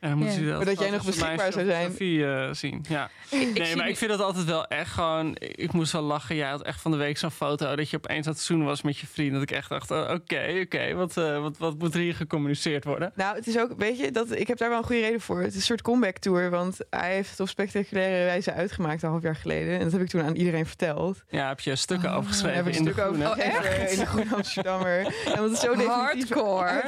[0.00, 0.46] En dan moeten Ja.
[0.50, 1.90] ze Maar dat jij nog beschikbaar zou zijn.
[1.90, 2.84] Sophie, eh, zien.
[2.88, 3.10] Ja.
[3.30, 5.36] Ik Nee, zie maar ik vind dat altijd wel echt gewoon.
[5.38, 6.36] Ik moest wel lachen.
[6.36, 8.82] Jij had echt van de week zo'n foto dat je opeens aan het zoenen was
[8.82, 9.32] met je vriend.
[9.32, 12.84] Dat ik echt dacht: oh, oké, oké, wat, eh, wat, wat moet er hier gecommuniceerd
[12.84, 13.12] worden?
[13.14, 15.38] Nou, het is ook, weet je, dat, ik heb daar wel een goede reden voor.
[15.40, 19.08] Het is een soort comeback tour, want hij heeft het op spectaculaire wijze uitgemaakt een
[19.10, 19.74] half jaar geleden.
[19.78, 21.22] En dat heb ik toen aan iedereen verteld.
[21.28, 23.30] Ja, heb je stukken Oh, over Daar geschreven heb ik in de stuk over groene.
[23.30, 24.98] Oh, in de Groene Amsterdammer.
[25.24, 26.82] En want het zo Hardcore.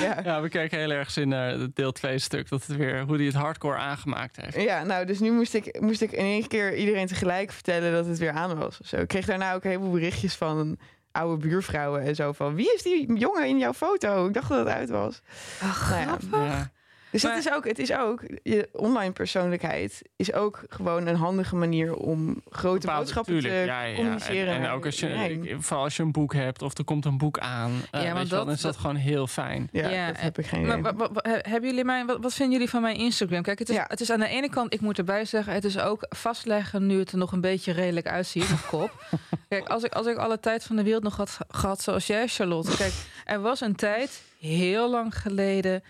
[0.00, 0.20] Ja.
[0.24, 2.43] Ja, we kijken heel erg in naar het deel 2 stuk.
[2.48, 4.60] Dat het weer hoe hij het hardcore aangemaakt heeft.
[4.60, 8.06] Ja, nou, dus nu moest ik, moest ik in één keer iedereen tegelijk vertellen dat
[8.06, 8.80] het weer aan was.
[8.80, 8.96] Of zo.
[8.96, 10.78] Ik kreeg daarna ook een heleboel berichtjes van
[11.12, 12.54] oude buurvrouwen en zo van...
[12.54, 14.26] Wie is die jongen in jouw foto?
[14.26, 15.20] Ik dacht dat het uit was.
[15.62, 16.06] Ach, Nou ja.
[16.06, 16.38] grappig.
[16.38, 16.72] Ja.
[17.14, 21.14] Dus Maar- dat is ook, het is ook, je online persoonlijkheid is ook gewoon een
[21.16, 23.94] handige manier om grote Bepaalde- boodschappen tuurlijk, te ja, ja, ja.
[23.94, 24.54] communiceren.
[24.54, 27.18] En, en ook als je, vooral als je een boek hebt of er komt een
[27.18, 29.68] boek aan, eh, Ja, je wel, dat- dan is dat, dat- gewoon heel fijn.
[29.72, 30.92] Ja, dat heb ik geen Maar
[31.22, 33.42] hebben jullie mijn, wat, wat vinden jullie van mijn Instagram?
[33.42, 33.84] Kijk, het is, Ja.
[33.88, 36.98] het is aan de ene kant, ik moet erbij zeggen, het is ook vastleggen nu
[36.98, 39.04] het er nog een beetje redelijk uitziet op kop.
[39.48, 42.28] Kijk, als ik, als ik alle tijd van de wereld nog had gehad zoals jij,
[42.28, 42.76] Charlotte.
[42.76, 42.92] Kijk,
[43.24, 45.82] er was een tijd, heel lang geleden,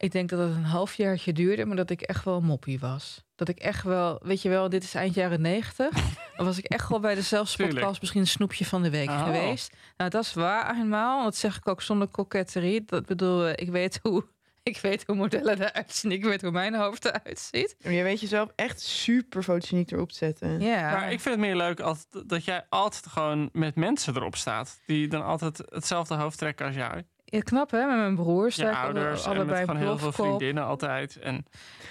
[0.00, 3.24] ik denk dat het een halfjaartje duurde, maar dat ik echt wel moppie was.
[3.34, 5.90] Dat ik echt wel, weet je wel, dit is eind jaren negentig.
[6.36, 7.78] Dan was ik echt wel bij de zelfs Tuurlijk.
[7.78, 9.24] podcast misschien een snoepje van de week Oh.
[9.24, 9.76] geweest.
[9.96, 11.24] Nou, dat is waar eenmaal.
[11.24, 12.84] Dat zeg ik ook zonder koketterie.
[12.84, 14.26] Dat bedoel, eh, ik weet hoe,
[14.62, 16.12] ik weet hoe modellen eruit zien.
[16.12, 17.76] Ik weet hoe mijn hoofd eruit ziet.
[17.82, 20.60] Maar je weet jezelf echt super fotogeniek erop te zetten.
[20.60, 20.90] Ja.
[20.90, 24.80] Maar ik vind het meer leuk als, dat jij altijd gewoon met mensen erop staat.
[24.86, 27.02] Die dan altijd hetzelfde hoofd trekken als jou.
[27.30, 28.56] Ja, knap hè, met mijn broers.
[28.56, 31.16] Je sta ik ouders en met allebei gewoon heel veel vriendinnen altijd.
[31.16, 31.44] En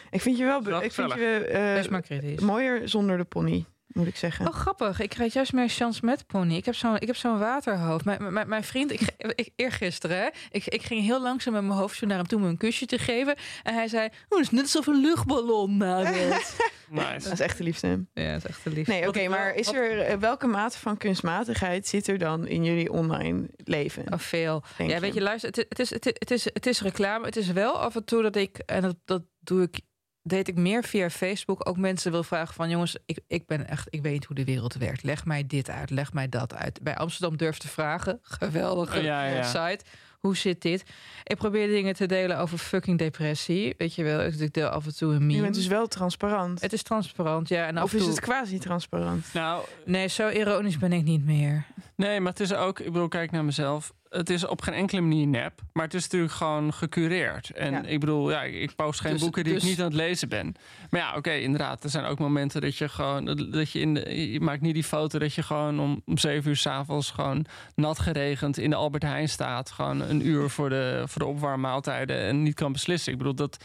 [0.09, 2.39] Ik vind je wel, ik vind je eh, Wees maar kritisch.
[2.41, 4.47] mooier zonder de pony, moet ik zeggen.
[4.47, 4.99] Oh, grappig.
[4.99, 6.55] Ik krijg juist meer chance met pony.
[6.55, 8.05] Ik heb zo'n ik heb zo'n waterhoofd.
[8.05, 11.79] Mijn, mijn, mijn vriend, ik, ik, eergisteren, hè, ik, ik ging heel langzaam met mijn
[11.79, 13.35] hoofd zo naar hem toe om een kusje te geven.
[13.63, 16.55] En hij zei, oh, het is net alsof een luchtballon nadert.
[16.93, 17.31] Dat nice.
[17.31, 18.05] is echt de liefste.
[18.13, 18.87] ja, dat is echt te lief.
[18.87, 22.91] Nee, oké, maar is er, eh, welke mate van kunstmatigheid zit er dan in jullie
[22.91, 24.13] online leven?
[24.13, 24.63] Oh, veel.
[24.77, 24.99] ja, je?
[24.99, 27.25] weet je, luister, het, is- het, is, het, is, het, is, het is reclame.
[27.25, 29.79] Het is wel af en toe dat ik, en dat, dat doe ik,
[30.23, 33.87] deed ik meer via Facebook, ook mensen wil vragen van, jongens, ik, ik ben echt,
[33.89, 35.03] ik weet hoe de wereld werkt.
[35.03, 36.79] Leg mij dit uit, leg mij dat uit.
[36.81, 38.19] Bij Amsterdam durf te vragen.
[38.39, 39.43] Geweldige ja, ja.
[39.43, 39.83] site.
[40.19, 40.83] Hoe zit dit?
[41.23, 43.75] Ik probeer dingen te delen over fucking depressie.
[43.77, 45.41] Weet je wel, ik deel af en toe een Je meme.
[45.41, 46.61] bent dus wel transparant.
[46.61, 47.65] Het is transparant, ja.
[47.67, 48.09] En af of is toe...
[48.09, 49.25] het quasi-transparant?
[49.33, 51.65] Nou, Nee, zo ironisch ben ik niet meer.
[51.95, 53.93] nee, maar het is ook, ik bedoel, kijk naar mezelf.
[54.09, 57.49] Het is op geen enkele manier nep, maar het is natuurlijk gewoon gecureerd.
[57.49, 57.83] En Ja.
[57.83, 60.29] ik bedoel, ja, ik post geen Dus- boeken die dus- ik niet aan het lezen
[60.29, 60.55] ben.
[60.89, 64.31] Maar ja, oké, inderdaad, er zijn ook momenten dat je gewoon, dat je in de,
[64.31, 67.45] je maakt niet die foto dat je gewoon om, om zeven uur s'avonds gewoon
[67.75, 69.71] nat geregend in de Albert Heijn staat.
[69.71, 73.11] Gewoon een uur voor de, voor de opwarmmaaltijden en niet kan beslissen.
[73.11, 73.63] Ik bedoel, dat,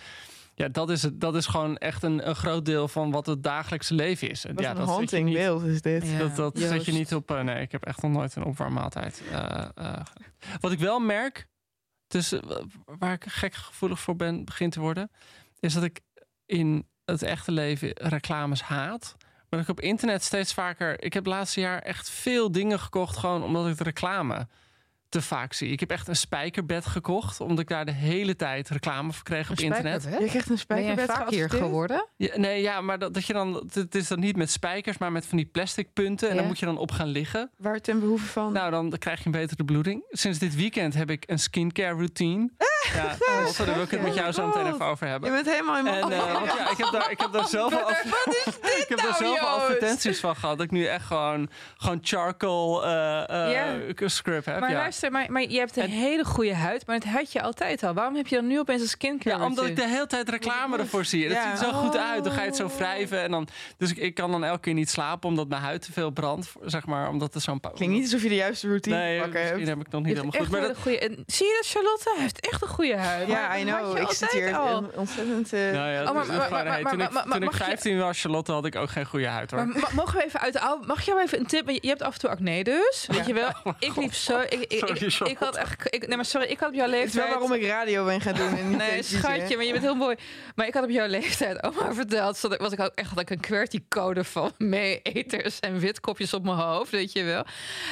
[0.54, 3.42] ja, dat, is het, dat is gewoon echt een, een groot deel van wat het
[3.42, 4.44] dagelijkse leven is.
[4.44, 6.08] Wat ja, een dat zet je haunting niet- beeld is dit.
[6.08, 6.18] Ja.
[6.18, 7.30] dat, dat zet je niet op.
[7.30, 9.22] eh, nee, ik heb echt nog nooit een opwarmmaaltijd.
[9.32, 10.00] eh, eh,
[10.60, 11.46] wat ik wel merk,
[12.06, 12.34] dus,
[12.84, 15.10] waar ik gek gevoelig voor ben, begint te worden,
[15.60, 16.00] is dat ik
[16.46, 19.14] in het echte leven reclames haat.
[19.18, 21.02] Maar dat ik op internet steeds vaker.
[21.02, 24.48] Ik heb het laatste jaar echt veel dingen gekocht, gewoon omdat ik de reclame
[25.14, 25.68] te vaak zie.
[25.70, 29.50] Ik heb echt een spijkerbed gekocht, omdat ik daar de hele tijd reclame voor kreeg
[29.50, 30.02] op internet.
[30.02, 32.06] Je krijgt een Ben jij spijkerbed vaak hier geworden?
[32.16, 33.70] Ja, nee, ja, maar dat, dat je dan.
[33.72, 36.28] Het is dan niet met spijkers, maar met van die plastic punten.
[36.28, 36.40] En Ja.
[36.40, 37.50] dan moet je dan op gaan liggen.
[37.56, 38.52] Waar ten behoeve van?
[38.52, 40.04] Nou, dan krijg je een betere bloeding.
[40.10, 42.50] Sinds dit weekend heb ik een skincare routine.
[42.94, 45.30] Ja, Lotte, daar wil ik het met jou zo meteen even over je hebben.
[45.32, 47.90] bent helemaal in En, eh, want ja, ik heb daar, ik heb daar zelf al,
[48.80, 49.60] ik heb daar nou, zelf al Joost?
[49.62, 50.56] advertenties van gehad.
[50.56, 53.52] Dat ik nu echt gewoon, gewoon charcoal eh, eh,
[53.98, 54.08] Ja.
[54.08, 54.60] scrub heb.
[54.60, 54.90] Maar ja.
[55.12, 57.82] Luister maar, maar je hebt een En- hele goede huid, maar het had je altijd
[57.82, 57.94] al.
[57.94, 60.78] Waarom heb je dan nu opeens een skincare Ja, omdat ik de hele tijd reclame
[60.78, 61.24] ervoor zie.
[61.24, 61.42] Het Ja.
[61.56, 62.24] ziet er zo goed uit.
[62.24, 62.76] Dan ga je het zo Oh.
[62.76, 63.22] wrijven.
[63.22, 63.48] En dan,
[63.78, 66.52] dus ik, ik kan dan elke keer niet slapen omdat mijn huid te veel brandt.
[66.64, 67.60] Zeg maar, omdat er zo'n...
[67.74, 69.78] Klinkt niet alsof je de juiste routine Nee, pakken misschien hebt.
[69.78, 70.50] heb ik nog niet helemaal goed.
[70.50, 70.98] Maar dat, goede.
[70.98, 72.10] en Zie je dat, Charlotte?
[72.14, 73.28] Hij heeft echt een goede huid.
[73.28, 73.96] Ja, Maar I know.
[73.98, 74.90] Ik zit hier al.
[74.94, 75.52] ontzettend...
[75.52, 77.64] eh, nou ja, Oh, maar- maar- maar- maar- toen ik, maar- toen ik mag je-
[77.64, 79.66] 15 was, Charlotte, had ik ook geen goede huid hoor.
[79.94, 80.86] Mogen we even uit de oude...
[80.86, 81.68] Mag jou even een tip?
[81.70, 83.06] Je hebt af en toe acne dus.
[83.10, 83.50] Weet je wel?
[83.78, 84.40] ik liep zo...
[84.40, 85.94] Ik, ik, Sorry, ik, had echt...
[85.94, 86.46] Ik, nee, maar sorry.
[86.48, 87.24] Ik had op jouw Het is leeftijd...
[87.28, 88.56] wel waarom ik radio ben gaan doen.
[88.58, 89.56] En niet Nee, schatje, hè?
[89.56, 90.16] maar je bent heel mooi.
[90.54, 92.36] Maar ik had op jouw leeftijd oma verteld...
[92.36, 96.44] zat ik- was ik ook echt had ik een QWERTY-code van mee-eters en witkopjes op
[96.44, 97.44] mijn hoofd, weet je wel.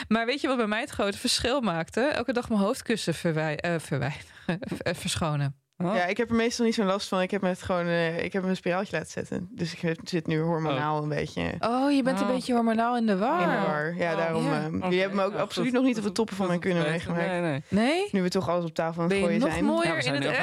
[0.08, 2.00] Maar weet je wat bij mij het grote verschil maakte?
[2.00, 4.26] Elke dag mijn hoofdkussen verwij eh, verwijderen,
[4.78, 5.61] eh, verschonen.
[5.86, 5.94] Oh.
[5.94, 7.20] Ja, ik heb er meestal niet zo'n last van.
[7.20, 9.48] Ik heb, me het gewoon, eh, ik heb me een spiraaltje laten zetten.
[9.50, 12.32] Dus ik zit nu hormonaal een beetje in Oh, je bent een Oh.
[12.32, 13.38] beetje hormonaal in de war.
[13.38, 13.94] de war.
[13.96, 14.44] Ja, Oh, daarom.
[14.44, 14.68] ja.
[14.82, 15.78] eh, je hebt me ook ja, absoluut goed.
[15.78, 17.26] nog niet op de toppen van mijn kunnen meegemaakt.
[17.26, 17.62] Nee, nee.
[17.68, 18.08] Nee?
[18.12, 19.64] Nu we toch alles op tafel aan het Ben je gooien nog zijn.
[19.64, 20.40] mooier Ja, we zijn in het echt?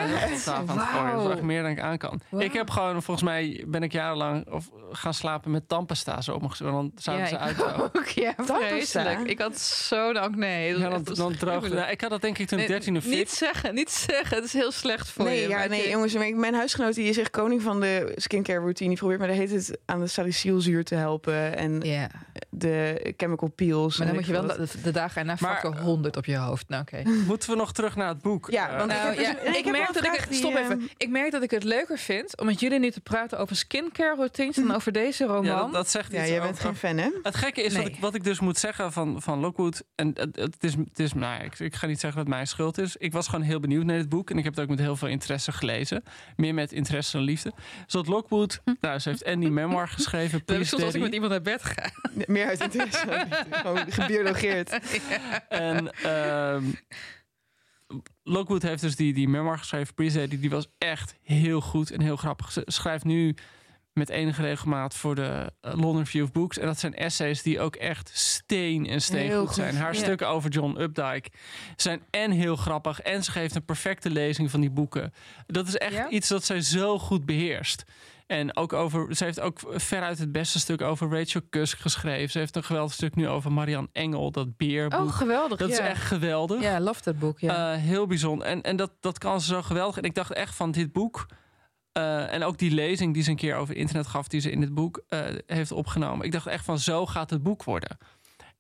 [0.47, 1.15] aan het gooien.
[1.15, 2.21] Dat is echt meer dan ik aan kan.
[2.37, 6.39] Ik heb gewoon, volgens mij ben ik jarenlang of, gaan slapen met tandpasta zo op
[6.39, 6.71] mijn gezicht.
[6.71, 7.81] Want dan zouden ze ik uit.
[7.95, 8.07] ook.
[8.19, 8.67] Ja, Tandpasta?
[8.67, 9.19] vreselijk.
[9.19, 9.49] Ik had.
[9.49, 9.59] Dat
[10.79, 11.69] Ja, was dan, dan.
[11.69, 13.35] Nou, ik had dat denk ik toen ik Nee, 13 of Niet 14.
[13.35, 14.35] zeggen, niet zeggen.
[14.35, 16.13] Het is heel slecht voor Nee, ja, maar nee, het- jongens.
[16.13, 18.89] maar Mijn huisgenoot die is echt koning van de skincare routine.
[18.89, 21.57] Die probeert me de hele tijd aan de salicylzuur te helpen.
[21.57, 22.09] En Ja,
[22.49, 23.97] de chemical peels.
[23.97, 26.69] maar dan moet je wel de, de dagen erna Maar- factor 100 op je hoofd.
[26.69, 27.01] Nou, oké.
[27.27, 28.51] Moeten we nog terug naar het boek?
[28.51, 30.63] Ja, Eh, want- Nou, ik ja, dus- ik merk dat ik het, die, stop ehm,
[30.63, 30.89] even.
[30.97, 34.15] Ik merk dat ik het leuker vind om met jullie nu te praten over skincare
[34.15, 35.45] routines dan over deze roman.
[35.45, 37.09] ja, dat, dat zegt Ja, iets jij bent over- geen fan, hè?
[37.23, 39.83] Het gekke is wat, ik, wat ik dus moet zeggen van, van Lockwood.
[39.95, 42.35] En het, het is, het is nou ja, ik, ik ga niet zeggen dat het
[42.35, 42.95] mijn schuld is.
[42.97, 44.29] Ik was gewoon heel benieuwd naar dit boek.
[44.29, 46.03] En ik heb het ook met heel veel interesse gelezen.
[46.35, 47.53] Meer met interesse dan liefde.
[47.87, 50.41] Dat Lockwood, nou, ze heeft en die memoir geschreven.
[50.45, 51.91] Dat soms als ik met iemand naar bed ga.
[52.27, 53.27] Meer uit interesse.
[53.49, 54.79] Gewoon gebiologeerd.
[55.49, 56.63] En ehm
[58.23, 60.39] Lockwood heeft dus die, die memoir geschreven, Please Daddy.
[60.39, 62.51] Die was echt heel goed en heel grappig.
[62.51, 63.35] Ze schrijft nu
[63.93, 66.57] met enige regelmaat voor de eh, London Review of Books.
[66.57, 69.75] En dat zijn essays die ook echt steen en steen goed goed, zijn.
[69.75, 69.99] Haar ja.
[69.99, 71.29] stukken over John Updike
[71.75, 73.01] zijn en heel grappig.
[73.01, 75.13] En ze geeft een perfecte lezing van die boeken.
[75.47, 76.09] Dat is echt Ja?
[76.09, 77.83] iets dat zij zo goed beheerst.
[78.27, 82.29] En ook over, ze heeft ook veruit het beste stuk over Rachel Cusk geschreven.
[82.29, 84.99] Ze heeft een geweldig stuk nu over Marianne Engel, dat beerboek.
[84.99, 85.57] Oh, geweldig.
[85.57, 86.61] dat is echt geweldig.
[86.61, 87.39] Ja, love dat boek.
[87.39, 87.73] Ja.
[87.73, 88.47] Eh, heel bijzonder.
[88.47, 89.97] En, en dat, dat kan ze zo geweldig.
[89.97, 91.25] En ik dacht echt van dit boek.
[91.91, 94.59] Eh, en ook die lezing die ze een keer over internet gaf, die ze in
[94.59, 96.25] dit boek eh, heeft opgenomen.
[96.25, 97.97] Ik dacht echt van zo gaat het boek worden.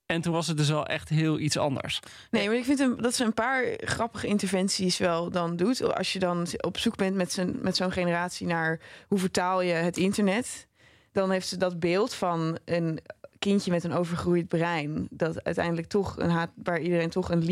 [0.05, 1.99] En toen was het dus wel echt heel iets anders.
[2.31, 5.95] Nee, maar ik vind dat ze een paar grappige interventies wel dan doet.
[5.95, 9.73] Als je dan op zoek bent met, zijn, met zo'n generatie naar hoe vertaal je
[9.73, 10.67] het internet.
[11.11, 12.99] Dan heeft ze dat beeld van een
[13.39, 15.07] kindje met een overgroeid brein.
[15.09, 17.45] Dat uiteindelijk toch een waar iedereen toch een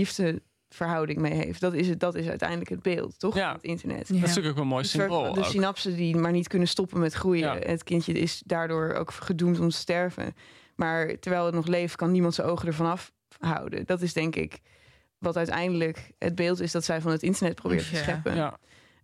[0.67, 1.59] liefdeverhouding mee heeft.
[1.59, 3.35] Dat is, het, dat is uiteindelijk het beeld, toch?
[3.35, 3.45] Ja.
[3.45, 4.07] van Het internet.
[4.07, 4.13] Ja.
[4.13, 5.33] Dat is natuurlijk ook een mooi symbool.
[5.33, 7.59] De synapsen die maar niet kunnen stoppen met groeien.
[7.59, 7.59] Ja.
[7.59, 10.35] Het kindje is daardoor ook gedoemd om te sterven.
[10.75, 12.99] Maar terwijl het nog leeft, kan niemand zijn ogen ervan
[13.39, 13.85] afhouden.
[13.85, 14.59] Dat is denk ik
[15.17, 18.35] wat uiteindelijk het beeld is dat zij van het internet probeert te scheppen.
[18.35, 18.57] Ja,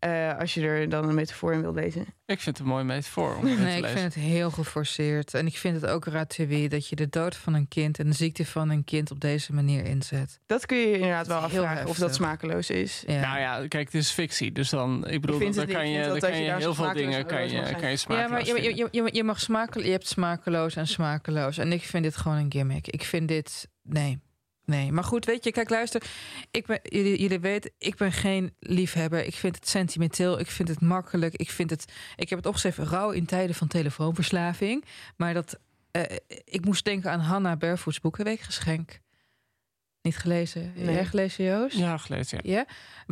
[0.03, 2.01] Eh, als je er dan een metafoor in wil lezen.
[2.25, 3.89] ik vind het een mooi metafoor om Nee, te ik lezen.
[3.99, 5.33] vind het heel geforceerd.
[5.33, 8.15] En ik vind het ook raterie dat je de dood van een kind en de
[8.15, 10.39] ziekte van een kind op deze manier inzet.
[10.45, 13.03] Dat kun je inderdaad wel afvragen of dat smakeloos is.
[13.07, 13.19] Ja.
[13.19, 14.51] Nou ja, kijk, het is fictie.
[14.51, 17.61] Dus dan, ik bedoel, dan kan je, dan kan je heel veel dingen kan je,
[17.61, 18.75] kan je Ja, smakeloos maar je, vinden.
[18.75, 21.57] je, je, je mag smakeloos, je hebt smakeloos en smakeloos.
[21.57, 22.87] En ik vind dit gewoon een gimmick.
[22.87, 23.67] Ik vind dit.
[23.83, 24.19] Nee.
[24.65, 26.03] Nee, maar goed, weet je, kijk, luister.
[26.51, 29.25] Ik ben, jullie, jullie weten, ik ben geen liefhebber.
[29.25, 30.39] Ik vind het sentimenteel.
[30.39, 31.35] Ik vind het makkelijk.
[31.35, 31.85] Ik vind het.
[32.15, 34.85] Ik heb het opgeschreven rouw in tijden van telefoonverslaving.
[35.17, 35.59] Maar dat.
[35.91, 36.03] eh,
[36.45, 38.99] ik moest denken aan Hanna Barefoots Boekenweekgeschenk.
[40.03, 40.71] Niet gelezen.
[40.75, 40.93] Nee.
[40.93, 41.77] Jij gelezen, Joost?
[41.77, 42.65] Ja, gelezen, ja.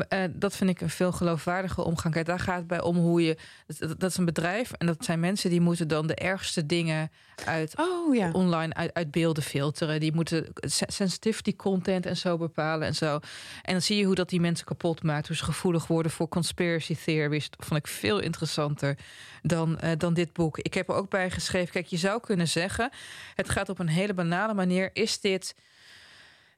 [0.08, 2.14] Eh, dat vind ik een veel geloofwaardige omgang.
[2.14, 3.38] Kijk, daar gaat het bij om hoe je.
[3.68, 7.12] Dat, dat is een bedrijf en dat zijn mensen die moeten dan de ergste dingen
[7.46, 8.32] uit Oh ja.
[8.32, 10.00] online uit, uit beelden filteren.
[10.00, 13.20] Die moeten se- sensitivity content en zo bepalen en zo.
[13.62, 15.28] En dan zie je hoe dat die mensen kapot maakt.
[15.28, 17.50] Hoe ze gevoelig worden voor conspiracy theories.
[17.50, 18.98] Dat vond ik veel interessanter
[19.42, 20.58] dan, eh, dan dit boek.
[20.58, 21.72] Ik heb er ook bij geschreven.
[21.72, 22.90] Kijk, je zou kunnen zeggen.
[23.36, 24.90] Het gaat op een hele banale manier.
[24.94, 25.56] Is dit.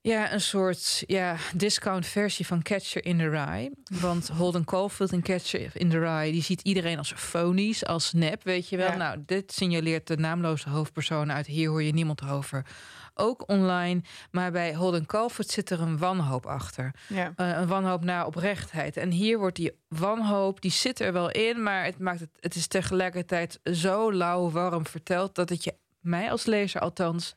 [0.04, 3.72] Ja, een soort ja, discount versie van Catcher in the Rye.
[4.02, 6.32] Want Holden Caulfield in Catcher in the Rye...
[6.32, 8.92] die ziet iedereen als fonisch, als nep, weet je wel.
[8.92, 8.96] Ja.
[8.96, 11.46] Nou, dit signaleert de naamloze hoofdpersoon uit.
[11.46, 12.66] Hier hoor je niemand over.
[13.14, 14.02] Ook online.
[14.32, 16.94] Maar bij Holden Caulfield zit er een wanhoop achter.
[17.08, 17.34] ja.
[17.36, 18.98] Eh, een wanhoop naar oprechtheid.
[18.98, 21.64] En hier wordt die wanhoop, die zit er wel in...
[21.64, 25.36] maar het, maakt het, het is tegelijkertijd zo lauw warm verteld...
[25.36, 27.36] dat het je, mij als lezer althans,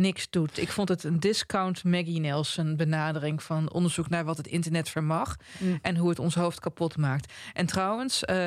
[0.00, 0.58] niks doet.
[0.58, 5.36] Ik vond het een discount Maggie Nelson benadering van onderzoek naar wat het internet vermag
[5.58, 5.78] Mm.
[5.82, 7.32] en hoe het ons hoofd kapot maakt.
[7.52, 8.46] En trouwens, eh,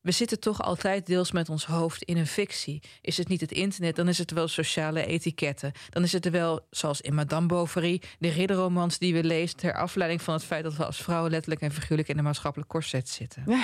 [0.00, 2.82] we zitten toch altijd deels met ons hoofd in een fictie.
[3.00, 5.72] Is het niet het internet, dan is het wel sociale etiketten.
[5.90, 9.74] Dan is het er wel, zoals in Madame Bovary, de ridderromans die we lezen ter
[9.74, 13.08] afleiding van het feit dat we als vrouwen letterlijk en figuurlijk in een maatschappelijk corset
[13.08, 13.44] zitten.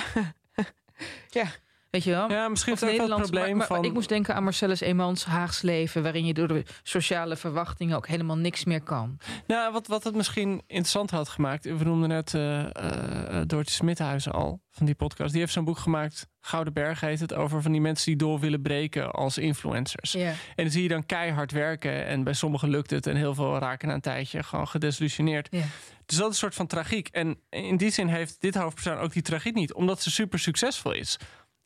[1.29, 1.51] Ja.
[1.89, 2.31] Weet je wel?
[2.31, 3.85] Ja, misschien is het ook probleem maar, maar van...
[3.85, 6.03] ik moest denken aan Marcellus Eemans Haags leven...
[6.03, 9.17] waarin je door de sociale verwachtingen ook helemaal niks meer kan.
[9.47, 11.63] Nou, wat, wat het misschien interessant had gemaakt.
[11.63, 15.31] We noemden net eh eh, Doortje Smithuizen al van die podcast.
[15.31, 18.39] Die heeft zo'n boek gemaakt, Gouden Berg heet het, over van die mensen die door
[18.39, 20.15] willen breken als influencers.
[20.15, 23.57] En dan zie je dan keihard werken en bij sommigen lukt het en heel veel
[23.57, 25.51] raken na een tijdje gewoon gedesillusioneerd.
[25.51, 27.07] Dus dat is een soort van tragiek.
[27.07, 30.93] En in die zin heeft dit hoofdpersoon ook die tragiek niet, omdat ze super succesvol
[30.93, 31.17] is.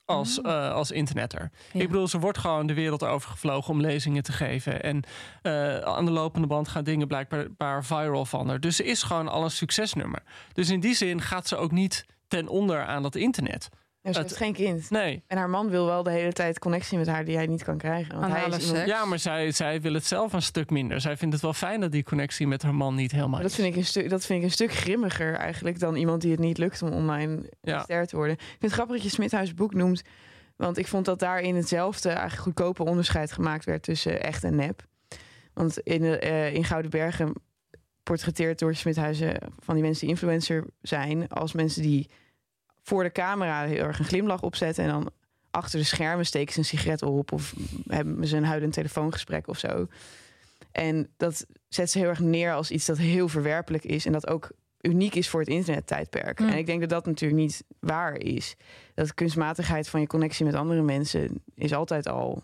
[0.06, 1.52] Als, eh, als internetter.
[1.72, 1.80] Ja.
[1.80, 4.84] Ik bedoel, ze wordt gewoon de wereld overgevlogen om lezingen te geven.
[4.84, 5.04] En
[5.42, 8.60] eh, aan de lopende band gaan dingen blijkbaar viral van haar.
[8.60, 10.24] Dus ze is gewoon al een succesnummer.
[10.54, 13.70] Dus in die zin gaat ze ook niet ten onder aan dat internet.
[14.04, 14.90] Ja, ze Het- heeft geen kind.
[14.90, 15.24] Nee.
[15.28, 17.78] En haar man wil wel de hele tijd connectie met haar die hij niet kan
[17.78, 18.20] krijgen.
[18.20, 18.88] Want hij is iemand-.
[18.88, 21.02] Ja, maar zij, zij wil het zelf een stuk minder.
[21.02, 23.56] Zij vindt het wel fijn dat die connectie met haar man niet helemaal dat, is.
[23.56, 26.40] vind ik een stuk, dat vind ik een stuk grimmiger eigenlijk dan iemand die het
[26.40, 27.84] niet lukt om online Ja.
[27.84, 28.36] ster te worden.
[28.36, 30.02] Ik vind het grappig dat je Smithuis boek noemt.
[30.56, 34.86] Want ik vond dat daarin hetzelfde eigenlijk goedkope onderscheid gemaakt werd tussen echt en nep.
[35.54, 37.34] Want in, eh, in Gouden Bergen
[38.04, 42.10] portretteert door Smithuizen van die mensen die influencer zijn als mensen die
[42.84, 45.12] voor de camera heel erg een glimlach opzetten en dan
[45.52, 47.54] achter de schermen steken ze een sigaret op of
[47.88, 49.88] hebben ze een huilend telefoongesprek of zo.
[50.72, 54.28] En dat zet ze heel erg neer als iets dat heel verwerpelijk is en dat
[54.28, 56.38] ook uniek is voor het internettijdperk.
[56.38, 56.50] Hmm.
[56.50, 58.56] En ik denk dat dat natuurlijk niet waar is.
[58.94, 62.44] Dat kunstmatigheid van je connectie met andere mensen is altijd al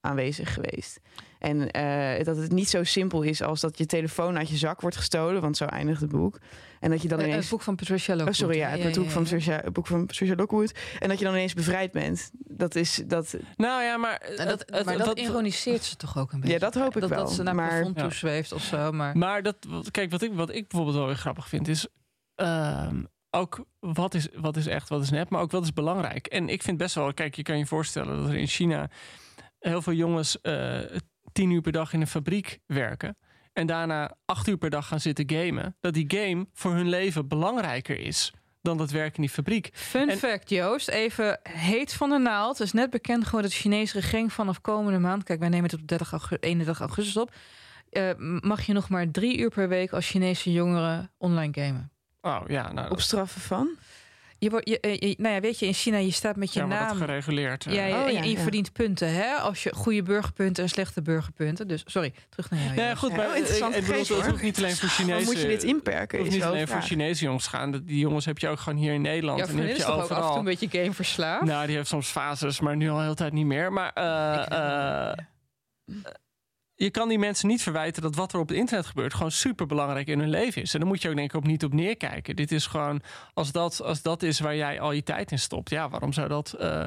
[0.00, 1.00] aanwezig geweest.
[1.38, 4.80] En eh, dat het niet zo simpel is als dat je telefoon uit je zak
[4.80, 6.38] wordt gestolen, want zo eindigt het boek.
[6.80, 8.36] En dat je dan Eh, ineens Het boek van Patricia Oh, Lockwood.
[8.36, 9.28] sorry, ja, het, boek, van ja.
[9.28, 10.72] Patricia, het boek van Patricia Lockwood.
[10.98, 12.30] En dat je dan ineens bevrijd bent.
[12.32, 13.36] Dat is dat.
[13.56, 14.16] Nou ja, maar...
[14.16, 16.54] En dat, het- het- maar dat ironiseert ze toch ook een beetje?
[16.54, 17.18] Ja, dat hoop ik dat, wel.
[17.18, 18.02] Dat ze naar maar plafond Ja.
[18.02, 18.92] toezweeft of zo.
[18.92, 19.56] Maar, Maar dat,
[19.90, 21.86] kijk, wat ik, wat ik bijvoorbeeld wel weer grappig vind, is
[22.34, 26.26] ehm, ook wat is, wat is echt, wat is nep, maar ook wat is belangrijk.
[26.26, 28.90] En ik vind best wel, kijk, je kan je voorstellen dat er in China
[29.60, 30.78] heel veel jongens eh,
[31.32, 33.16] tien uur per dag in een fabriek werken.
[33.52, 35.76] En daarna acht uur per dag gaan zitten gamen.
[35.80, 38.32] Dat die game voor hun leven belangrijker is
[38.62, 39.70] dan dat werk in die fabriek.
[39.72, 40.88] Fun En- fact, Joost.
[40.88, 42.58] Even heet van de naald.
[42.58, 45.22] Het is net bekend geworden dat de Chinese regering vanaf komende maand...
[45.24, 47.34] Kijk, wij nemen het op 30 augu- 31 augustus op.
[47.90, 51.90] eh, mag je nog maar drie uur per week als Chinese jongeren online gamen.
[52.20, 53.68] Oh ja, nou, op straffen van.
[54.40, 56.60] Je, wordt- je, eh, je- nou ja, weet je, in China, je staat met je
[56.60, 56.96] ja, maar dat naam...
[56.96, 57.66] gereguleerd.
[57.66, 57.72] eh.
[57.74, 58.42] Ja, ja, Oh, en je- ja, en je ja.
[58.42, 59.34] verdient punten, hè?
[59.34, 61.68] Als je goede burgerpunten en slechte burgerpunten.
[61.68, 62.74] Dus, sorry, terug naar jou.
[62.74, 65.24] Ja, goed, Ja, maar oh, ik, ik interessant bedoel, het hoeft niet alleen voor Chinezen.
[65.24, 66.18] Moet je dit Het inperken?
[66.18, 66.82] hoeft Is niet alleen een voor.
[66.82, 67.70] Chinese jongens gaan.
[67.84, 69.38] Die jongens heb je ook gewoon hier in Nederland.
[69.38, 70.28] Ja, en heb is je toch ook af en overal.
[70.30, 71.44] toe een beetje game verslaafd?
[71.44, 73.72] Nou, die heeft soms fases, maar nu al de hele tijd niet meer.
[73.72, 75.12] Maar eh,
[75.86, 75.94] Ik
[76.82, 79.66] je kan die mensen niet verwijten dat wat er op het internet gebeurt gewoon super
[79.66, 80.74] belangrijk in hun leven is.
[80.74, 82.36] En dan moet je ook denk ik op niet op neerkijken.
[82.36, 83.02] Dit is gewoon,
[83.34, 86.28] als dat, als dat is waar jij al je tijd in stopt, ja, waarom zou
[86.28, 86.84] dat eh,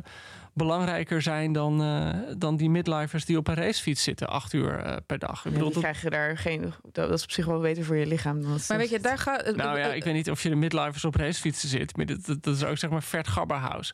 [0.54, 4.96] belangrijker zijn dan, eh, dan die midlifers die op een racefiets zitten acht uur eh,
[5.06, 5.38] per dag?
[5.38, 6.74] Ik Ja, bedoel, die dat, krijgen daar geen.
[6.92, 8.42] Dat, is op zich wel beter voor je lichaam.
[8.42, 9.56] Dan Maar weet je, daar gaat...
[9.56, 11.98] nou ja, ik weet niet of je de midlifers op racefietsen zit.
[11.98, 13.94] Maar dat, dat, dat is ook zeg maar Vert Gabberhaus.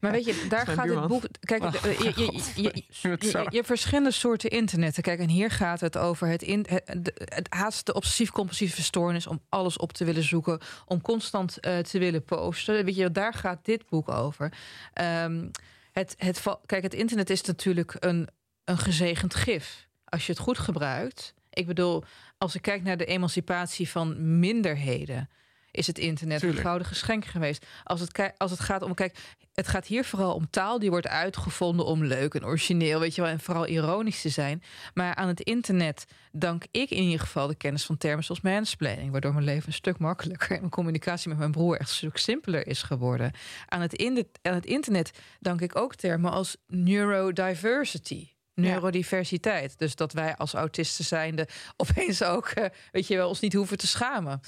[0.00, 1.24] Maar weet je, daar gaat het boek.
[1.40, 2.32] Kijk, de- je, je,
[2.62, 5.02] je, je, je, je verschillende soorten internetten.
[5.02, 9.76] Kijk, en hier gaat het over het, in, het, haast de obsessief-compulsieve stoornis om alles
[9.76, 12.84] op te willen zoeken, om constant eh, te willen posten.
[12.84, 14.52] Weet je, daar gaat dit boek over.
[14.92, 15.46] Ehm,
[15.92, 18.28] het, het, kijk, het internet is natuurlijk een,
[18.64, 19.88] een gezegend gif.
[20.04, 21.34] Als je het goed gebruikt.
[21.50, 22.04] Ik bedoel,
[22.38, 25.28] als ik kijk naar de emancipatie van minderheden,
[25.70, 26.58] is het internet Tuurlijk.
[26.58, 27.66] een gouden geschenk geweest.
[27.84, 29.18] Als het, als het gaat om, kijk,
[29.54, 33.20] het gaat hier vooral om taal die wordt uitgevonden om leuk en origineel, weet je
[33.20, 34.62] wel, en vooral ironisch te zijn.
[34.94, 39.10] Maar aan het internet dank ik in ieder geval de kennis van termen zoals mansplaining,
[39.10, 42.16] waardoor mijn leven een stuk makkelijker en mijn communicatie met mijn broer echt een stuk
[42.16, 43.32] simpeler is geworden.
[43.66, 45.10] Aan het, in aan het internet
[45.40, 48.28] dank ik ook termen als neurodiversity.
[48.54, 49.78] Neurodiversiteit.
[49.78, 53.78] Dus dat wij als autisten zijnde opeens ook, eh, weet je wel, ons niet hoeven
[53.78, 54.40] te schamen.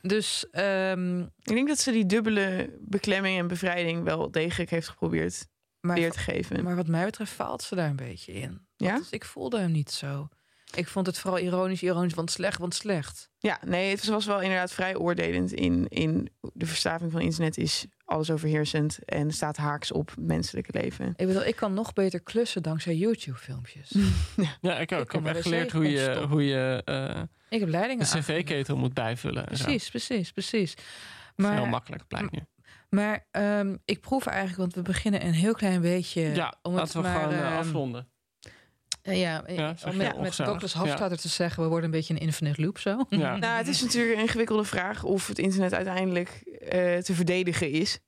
[0.00, 5.46] Dus ehm, Ik denk dat ze die dubbele beklemming en bevrijding wel degelijk heeft geprobeerd
[5.80, 6.64] maar, weer te geven.
[6.64, 8.66] maar wat mij betreft faalt ze daar een beetje in.
[8.76, 8.98] Ja?
[8.98, 10.28] Dus ik voelde hem niet zo.
[10.74, 13.30] Ik vond het vooral ironisch, ironisch, want slecht, want slecht.
[13.38, 17.86] Ja, nee, het was wel inderdaad vrij oordelend in, in de verslaving van internet is
[18.06, 21.12] alles overheersend en staat haaks op het menselijke leven.
[21.16, 23.94] Ik bedoel, ik kan nog beter klussen dankzij YouTube-filmpjes.
[24.60, 25.00] Ja, ik ook.
[25.00, 28.94] Ik, heb echt geleerd hoe je, hoe je eh, ik heb leidingen de cv-ketel moet
[28.94, 29.56] bijvullen.
[29.56, 29.64] zo.
[29.64, 30.74] Precies, precies, precies.
[31.36, 32.40] Maar, heel makkelijk, blijkt nu.
[32.88, 36.20] maar ehm, ik proef eigenlijk, want we beginnen een heel klein beetje...
[36.20, 38.08] Ja, om het laten we maar, gewoon eh, ehm, afronden.
[39.06, 40.36] Eh, ja, Ja, om met, met.
[40.36, 41.62] Douglas Hofstadter te zeggen...
[41.62, 43.04] we worden een beetje een infinite loop zo.
[43.08, 43.36] Ja.
[43.46, 46.28] Nou, het is natuurlijk een ingewikkelde vraag of het internet uiteindelijk
[46.68, 47.98] eh, te verdedigen is.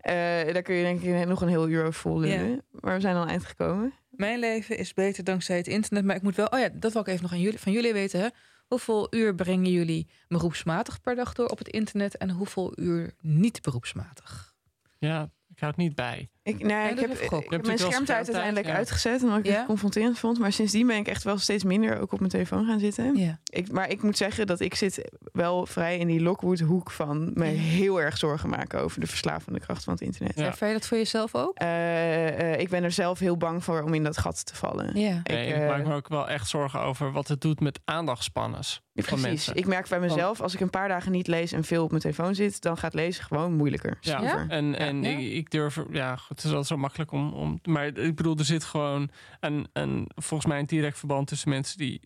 [0.00, 0.12] Eh,
[0.52, 2.64] daar kun je denk ik nog een heel uur over vol lullen.
[2.70, 3.92] Maar we zijn al eind gekomen.
[4.10, 6.04] Mijn leven is beter dankzij het internet.
[6.04, 6.46] Maar ik moet wel...
[6.46, 8.20] Oh ja, dat wil ik even nog aan jullie, van jullie weten.
[8.20, 8.28] Hè?
[8.66, 12.16] Hoeveel uur brengen jullie beroepsmatig per dag door op het internet...
[12.16, 14.54] en hoeveel uur niet beroepsmatig?
[14.98, 16.30] Ja, ik hou het niet bij.
[16.46, 17.10] Ik, nou, ja, Ja, ik heb,
[17.52, 18.74] ik mijn schermtijd uiteindelijk ja.
[18.74, 19.22] uitgezet.
[19.22, 19.56] Omdat ik Ja?
[19.56, 20.38] het confronterend vond.
[20.38, 23.16] Maar sindsdien ben ik echt wel steeds minder ook op mijn telefoon gaan zitten.
[23.16, 23.38] Ja.
[23.44, 27.30] Ik, maar ik moet zeggen dat ik zit wel vrij in die Lockwood hoek van
[27.34, 27.50] me Ja.
[27.60, 30.36] heel erg zorgen maken over de verslavende kracht van het internet.
[30.38, 30.44] Ja.
[30.46, 31.56] Ervaar je dat voor jezelf ook?
[31.58, 35.00] Eh, eh, ik ben er zelf heel bang voor om in dat gat te vallen.
[35.00, 35.20] Ja.
[35.22, 37.80] Ik, Nee, ik, eh, maak me ook wel echt zorgen over wat het doet met
[37.84, 39.22] aandachtsspannes van Precies.
[39.26, 39.54] mensen.
[39.54, 42.02] Ik merk bij mezelf, als ik een paar dagen niet lees en veel op mijn
[42.02, 43.98] telefoon zit, dan gaat lezen gewoon moeilijker.
[44.00, 44.46] Ja.
[44.48, 45.08] En, en Ja.
[45.10, 47.60] Ik, ik durf, ja, goed, het is altijd zo makkelijk om, om.
[47.64, 49.10] Maar ik bedoel, er zit gewoon
[49.40, 52.00] een, een, volgens mij een direct verband tussen mensen die,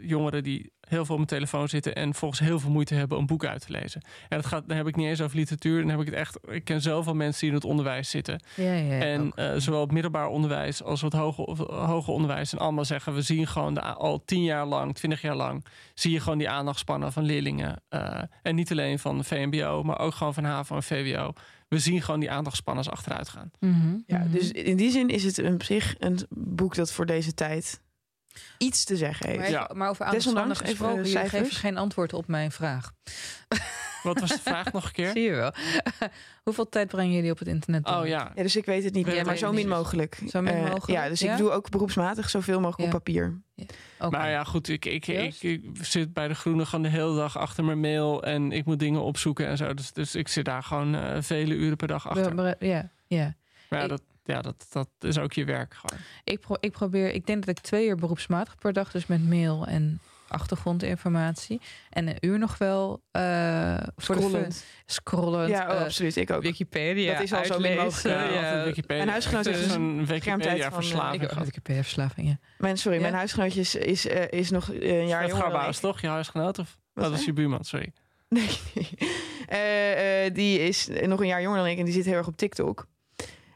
[0.00, 3.26] jongeren die heel veel op mijn telefoon zitten en volgens heel veel moeite hebben om
[3.26, 4.00] boeken uit te lezen.
[4.28, 6.38] En dat gaat, dan heb ik niet eens over literatuur, dan heb ik het echt.
[6.50, 8.42] Ik ken zoveel mensen die in het onderwijs zitten.
[8.56, 9.36] Ja, ja, en ook.
[9.36, 11.44] eh, zowel het middelbaar onderwijs als het hoger,
[11.86, 12.52] hoger onderwijs.
[12.52, 15.64] En allemaal zeggen, we zien gewoon de, al tien jaar lang, twintig jaar lang,
[15.94, 17.82] zie je gewoon die aandachtspannen van leerlingen.
[17.88, 21.32] eh, en niet alleen van VMBO, maar ook gewoon van HAVO en VWO.
[21.68, 23.50] We zien gewoon die aandachtspannen achteruit gaan.
[23.60, 24.30] Mhm, Ja, mhm.
[24.30, 27.80] dus in die zin is het op zich een boek dat voor deze tijd
[28.58, 29.40] iets te zeggen heeft.
[29.40, 29.62] Maar, Ja.
[29.64, 31.30] even- maar over even jullie cijfers.
[31.42, 32.92] geven geen antwoord op mijn vraag.
[34.02, 35.10] Wat was de vraag nog een keer?
[35.16, 35.52] Zie je wel.
[36.42, 37.96] Hoeveel tijd brengen jullie op het internet door?
[37.96, 38.32] Oh ja.
[38.34, 39.54] Ja, dus ik weet het niet meer, maar maar zo niet.
[39.66, 40.18] min mogelijk.
[40.28, 41.32] Zo min Eh, mogelijk, ja, dus ja?
[41.32, 42.96] ik doe ook beroepsmatig zoveel mogelijk Ja.
[42.98, 43.42] op papier.
[43.98, 44.16] Oké.
[44.16, 47.64] Maar ja, goed, ik, ik, ik, zit bij de Groene gewoon de hele dag achter
[47.64, 49.74] mijn mail en ik moet dingen opzoeken en zo.
[49.74, 52.56] Dus, dus ik zit daar gewoon eh, vele uren per dag achter.
[52.66, 53.34] Ja, ja.
[53.68, 56.04] Maar ja, dat, ja dat, dat is ook je werk gewoon.
[56.24, 59.28] Ik, pro- ik probeer, ik denk dat ik twee uur beroepsmatig per dag, dus met
[59.28, 61.60] mail en achtergrondinformatie.
[61.90, 64.54] En een uur nog wel eh voor de Scrollend.
[64.54, 64.62] fun.
[64.86, 65.48] scrollend.
[65.50, 66.16] Ja, oh, eh, absoluut.
[66.16, 66.42] Ik ook.
[66.42, 67.12] Wikipedia.
[67.12, 67.84] Dat is al zo uitlezen.
[67.84, 68.32] mogelijk.
[68.32, 68.96] Ja, Wikipedia.
[68.96, 71.22] Mijn huisgenoot is dus een van, Wikipedia-verslaving.
[71.22, 72.38] Ik heb een Wikipedia-verslaving, ja.
[72.58, 73.02] Mijn, sorry, Ja?
[73.02, 75.74] mijn huisgenootje is, is, eh, is nog een jaar jonger ik.
[75.74, 76.00] toch?
[76.00, 76.58] Je huisgenoot?
[76.58, 77.92] Of Wat dat was zei je buurman, sorry.
[78.28, 78.88] Nee, nee.
[79.46, 82.26] Eh, eh, die is nog een jaar jonger dan ik en die zit heel erg
[82.26, 82.86] op TikTok.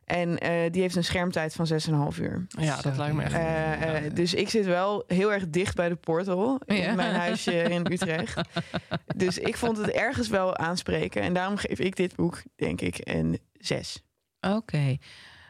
[0.08, 1.66] En eh, die heeft een schermtijd van
[2.12, 2.46] 6,5 uur.
[2.48, 3.32] Ja, dat Zo, lijkt me echt.
[3.34, 4.10] Eh, eh, ja.
[4.10, 6.94] dus ik zit wel heel erg dicht bij de portal in Ja.
[6.94, 8.40] mijn huisje in Utrecht.
[9.16, 11.22] dus ik vond het ergens wel aanspreken.
[11.22, 14.02] En daarom geef ik dit boek, denk ik, een 6.
[14.40, 14.96] Oké,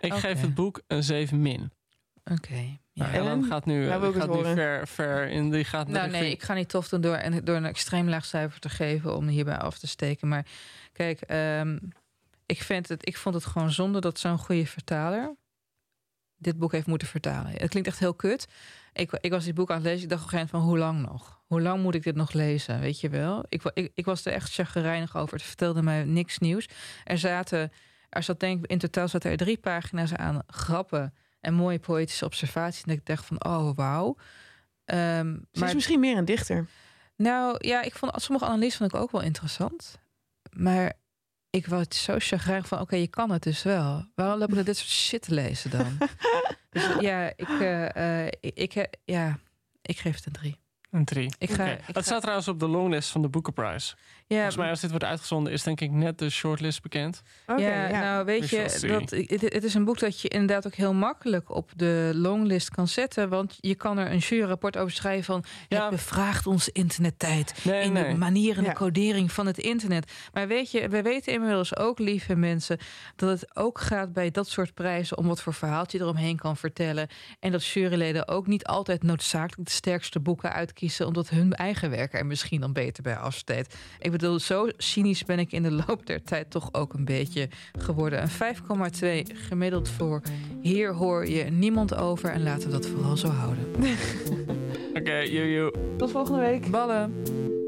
[0.01, 1.73] Ik geef het boek een 7 min.
[2.25, 2.79] oké.
[2.93, 3.05] Ja.
[3.05, 5.51] Nou, Ellen gaat nu, Nou, gaat nu ver, ver in.
[5.51, 8.09] Die gaat Nou naar nee, ik ga niet tof doen door, en- door een extreem
[8.09, 10.29] laag cijfer te geven om hierbij af te steken.
[10.29, 10.47] Maar
[10.93, 11.79] kijk, ehm,
[12.49, 15.37] ik, vind het, ik vond het gewoon zonde dat zo'n goede vertaler
[16.39, 17.53] dit boek heeft moeten vertalen.
[17.53, 18.47] Het klinkt echt heel kut.
[18.93, 20.03] Ik, ik was dit boek aan het lezen.
[20.03, 21.43] Ik dacht op een van hoe lang nog?
[21.47, 22.81] Hoe lang moet ik dit nog lezen?
[22.81, 23.45] Weet je wel?
[23.49, 25.37] Ik, ik was er echt chagrijnig over.
[25.37, 26.69] Het vertelde mij niks nieuws.
[27.05, 27.73] Er zaten,
[28.09, 32.25] er zat denk ik, in totaal zaten er drie pagina's aan grappen en mooie poëtische
[32.25, 32.83] observaties.
[32.83, 34.17] En ik dacht van, oh wauw.
[34.85, 36.67] Ehm, Ze is misschien meer een dichter.
[37.17, 39.99] nou ja, ik vond sommige analyses vond ik ook wel interessant.
[40.51, 40.93] Maar
[41.51, 44.07] ik was zo chagrijnig van, oké, je kan het dus wel.
[44.15, 45.99] Waarom loop ik dit soort shit te lezen dan?
[46.71, 49.39] dus ja, ik, eh, eh, ik, ik, ja,
[49.83, 50.57] ik geef het een drie.
[50.91, 51.33] Een 3.
[51.39, 53.97] Ik ga, ik Het ga- staat trouwens op de longlist van de Boekenprijs.
[54.27, 57.23] ja, Volgens mij als dit wordt uitgezonden is denk ik net de shortlist bekend.
[57.47, 60.75] Oké, ja, nou weet je, dat, het, het is een boek dat je inderdaad ook
[60.75, 63.29] heel makkelijk op de longlist kan zetten.
[63.29, 65.45] Want je kan er een juryrapport over schrijven van...
[65.69, 65.81] Ja.
[65.81, 67.55] het bevraagt onze internettijd.
[67.65, 68.13] Nee, in nee.
[68.13, 68.75] de manier en de Ja.
[68.75, 70.13] codering van het internet.
[70.33, 72.79] Maar weet je, wij weten inmiddels ook, lieve mensen,
[73.17, 76.57] dat het ook gaat bij dat soort prijzen om wat voor verhaaltje je eromheen kan
[76.57, 77.09] vertellen.
[77.41, 82.15] En dat juryleden ook niet altijd noodzakelijk de sterkste boeken uitkiezen, omdat hun eigen werk
[82.15, 83.77] er misschien dan beter bij afsteekt.
[83.99, 87.49] Ik bedoel, zo cynisch ben ik in de loop der tijd toch ook een beetje
[87.79, 88.23] geworden.
[88.23, 88.55] Een
[89.29, 90.23] 5,2 gemiddeld voor.
[90.63, 93.67] Hier hoor je niemand over en laten we dat vooral zo houden.
[94.99, 96.71] Oké, joe, Tot volgende week.
[96.71, 97.68] Ballen!